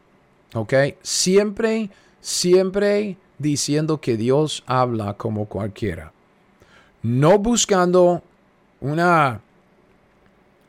[0.53, 0.73] ¿Ok?
[1.01, 1.89] Siempre,
[2.19, 6.13] siempre diciendo que Dios habla como cualquiera.
[7.03, 8.21] No buscando
[8.79, 9.41] una,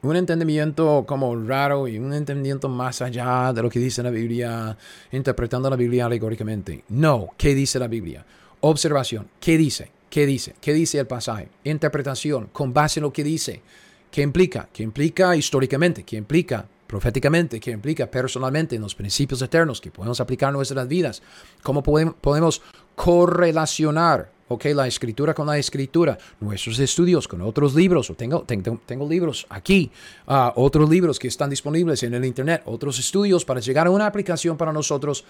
[0.02, 4.76] un entendimiento como raro y un entendimiento más allá de lo que dice la Biblia,
[5.12, 6.84] interpretando la Biblia alegóricamente.
[6.88, 8.24] No, ¿qué dice la Biblia?
[8.60, 9.90] Observación, ¿qué dice?
[10.08, 10.54] ¿Qué dice?
[10.60, 11.48] ¿Qué dice el pasaje?
[11.64, 13.62] Interpretación, con base en lo que dice.
[14.10, 14.68] ¿Qué implica?
[14.72, 16.02] ¿Qué implica históricamente?
[16.02, 17.58] ¿Qué implica proféticamente?
[17.58, 21.22] ¿Qué implica personalmente en los principios eternos que podemos aplicar en nuestras vidas?
[21.62, 22.60] ¿Cómo podemos,
[22.94, 28.78] correlacionar ok, la escritura con la escritura, nuestros estudios con otros libros, o tengo, tengo,
[28.84, 29.90] tengo libros aquí,
[30.26, 34.04] uh, otros libros que están disponibles en el Internet, otros estudios para llegar a una
[34.04, 35.24] aplicación para nosotros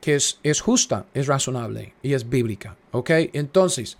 [0.00, 3.10] que es, es justa, es razonable y es bíblica, ok.
[3.34, 3.98] Entonces,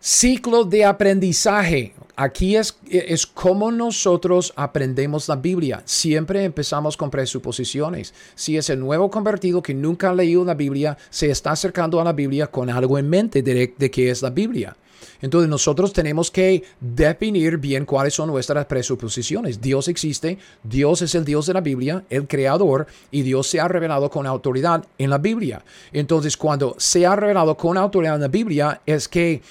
[0.00, 1.92] Ciclo de aprendizaje.
[2.14, 5.82] Aquí es, es como nosotros aprendemos la Biblia.
[5.84, 8.14] Siempre empezamos con presuposiciones.
[8.34, 12.04] Si es el nuevo convertido que nunca ha leído la Biblia, se está acercando a
[12.04, 14.76] la Biblia con algo en mente de, de qué es la Biblia.
[15.20, 19.60] Entonces nosotros tenemos que definir bien cuáles son nuestras presuposiciones.
[19.60, 23.66] Dios existe, Dios es el Dios de la Biblia, el creador, y Dios se ha
[23.66, 25.64] revelado con autoridad en la Biblia.
[25.92, 29.42] Entonces cuando se ha revelado con autoridad en la Biblia es que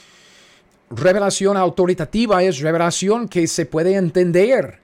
[0.90, 4.80] revelación autoritativa es revelación que se puede entender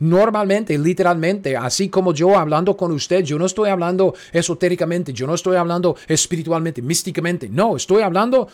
[0.00, 5.34] normalmente, literalmente, así como yo hablando con usted, yo no estoy hablando esotéricamente, yo no
[5.34, 8.48] estoy hablando espiritualmente, místicamente, no, estoy hablando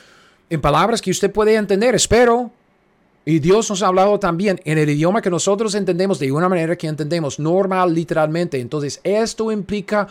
[0.48, 2.50] en palabras que usted puede entender, espero.
[3.24, 6.74] Y Dios nos ha hablado también en el idioma que nosotros entendemos de una manera
[6.76, 8.58] que entendemos normal, literalmente.
[8.58, 10.08] Entonces, esto implica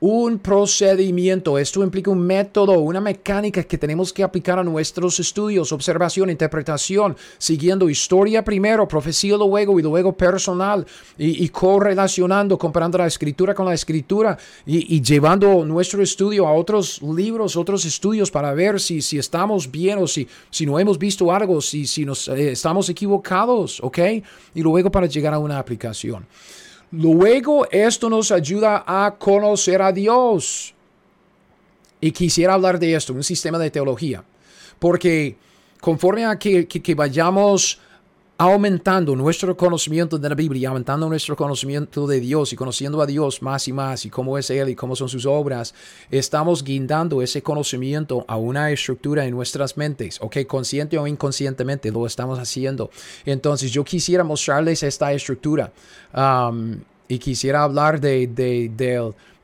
[0.00, 1.58] un procedimiento.
[1.58, 7.16] Esto implica un método, una mecánica que tenemos que aplicar a nuestros estudios, observación, interpretación,
[7.38, 10.86] siguiendo historia primero, profecía luego y luego personal
[11.18, 17.56] y, correlacionando, comparando la escritura con la escritura y, llevando nuestro estudio a otros libros,
[17.56, 21.60] otros estudios para ver si, si estamos bien o si, si no hemos visto algo,
[21.60, 23.98] si, si nos eh, estamos equivocados, ¿ok?
[24.54, 26.26] Y luego para llegar a una aplicación.
[26.92, 30.74] Luego esto nos ayuda a conocer a Dios.
[32.00, 34.24] Y quisiera hablar de esto, un sistema de teología,
[34.78, 35.36] porque
[35.80, 37.78] conforme a que, que vayamos
[38.40, 43.42] aumentando nuestro conocimiento de la Biblia, aumentando nuestro conocimiento de Dios y conociendo a Dios
[43.42, 45.74] más y más y cómo es Él y cómo son sus obras,
[46.10, 52.06] estamos guindando ese conocimiento a una estructura en nuestras mentes, ok, consciente o inconscientemente lo
[52.06, 52.90] estamos haciendo.
[53.26, 55.70] Entonces yo quisiera mostrarles esta estructura
[56.16, 56.78] um,
[57.08, 58.70] y quisiera hablar de, de,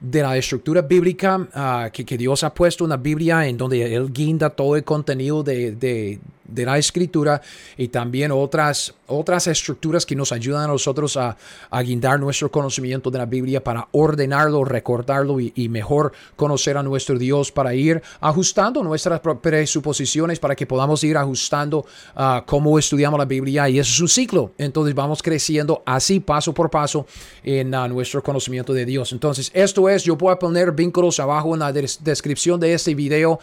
[0.00, 4.10] de, la estructura bíblica que, que, Dios ha puesto en la Biblia en donde Él
[4.10, 6.18] guinda todo el contenido de,
[6.48, 7.40] de la escritura
[7.76, 11.36] y también otras, otras estructuras que nos ayudan a nosotros a,
[11.82, 17.52] guindar nuestro conocimiento de la Biblia para ordenarlo, recordarlo y, mejor conocer a nuestro Dios,
[17.52, 21.84] para ir ajustando nuestras presuposiciones, para que podamos ir ajustando
[22.16, 24.52] uh, cómo estudiamos la Biblia y eso es un ciclo.
[24.58, 27.06] Entonces vamos creciendo así paso por paso
[27.42, 29.12] en uh, nuestro conocimiento de Dios.
[29.12, 33.38] Entonces esto es, yo voy a poner vínculos abajo en la descripción de este video,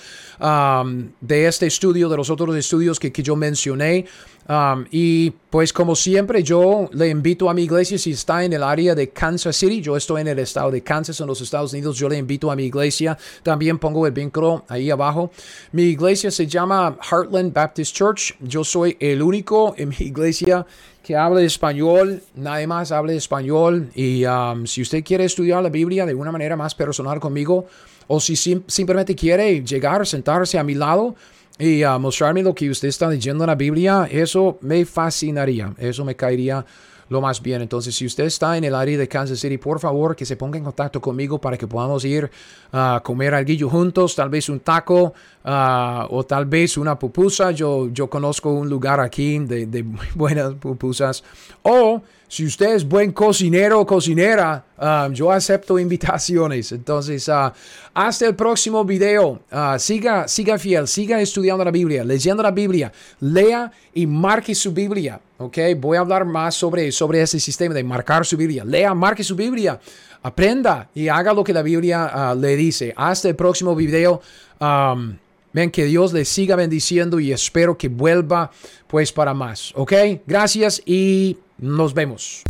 [1.21, 4.05] de este estudio, de los otros estudios que, que yo mencioné.
[4.47, 8.61] Um, y pues como siempre yo le invito a mi iglesia si está en el
[8.61, 11.97] área de Kansas City, yo estoy en el estado de Kansas en los Estados Unidos,
[11.97, 15.31] yo le invito a mi iglesia, también pongo el vínculo ahí abajo.
[15.71, 20.65] Mi iglesia se llama Heartland Baptist Church, yo soy el único en mi iglesia
[21.01, 26.05] que habla español, nadie más habla español y um, si usted quiere estudiar la Biblia
[26.05, 27.65] de una manera más personal conmigo
[28.07, 31.15] o si simplemente quiere llegar, sentarse a mi lado,
[31.59, 36.03] y a mostrarme lo que usted está leyendo en la Biblia, eso me fascinaría, eso
[36.03, 36.65] me caería
[37.09, 37.61] lo más bien.
[37.61, 40.57] Entonces, si usted está en el área de Kansas City, por favor que se ponga
[40.57, 42.29] en contacto conmigo para que podamos ir
[42.71, 45.13] a comer algo juntos, tal vez un taco
[45.43, 47.51] ah, o tal vez una pupusa.
[47.51, 49.85] Yo, yo conozco un lugar aquí de, de
[50.15, 51.23] buenas pupusas.
[51.61, 52.01] O
[52.33, 56.71] si usted es buen cocinero o cocinera, um, yo acepto invitaciones.
[56.71, 57.51] Entonces, uh,
[57.93, 59.39] hasta el próximo video.
[59.51, 62.91] Uh, siga, siga fiel, siga estudiando la Biblia, leyendo la Biblia.
[63.19, 65.21] Lea y marque su Biblia.
[65.37, 68.65] Ok, voy a hablar más sobre, sobre ese sistema de marcar su Biblia.
[68.65, 69.79] Lea, marque su Biblia.
[70.23, 72.95] Aprenda y haga lo que la Biblia uh, le dice.
[72.97, 74.21] Hasta el próximo video.
[74.59, 75.17] Um,
[75.53, 78.49] Ven, que Dios le siga bendiciendo y espero que vuelva
[78.87, 79.71] pues para más.
[79.75, 79.93] ¿Ok?
[80.25, 82.43] Gracias y nos vemos.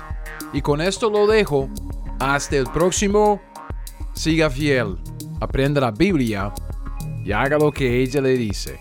[0.54, 1.70] Y con esto lo dejo.
[2.20, 3.42] Hasta el próximo.
[4.18, 4.98] Siga fiel,
[5.40, 6.52] aprenda la Biblia
[7.24, 8.76] y haga lo que ella le dice.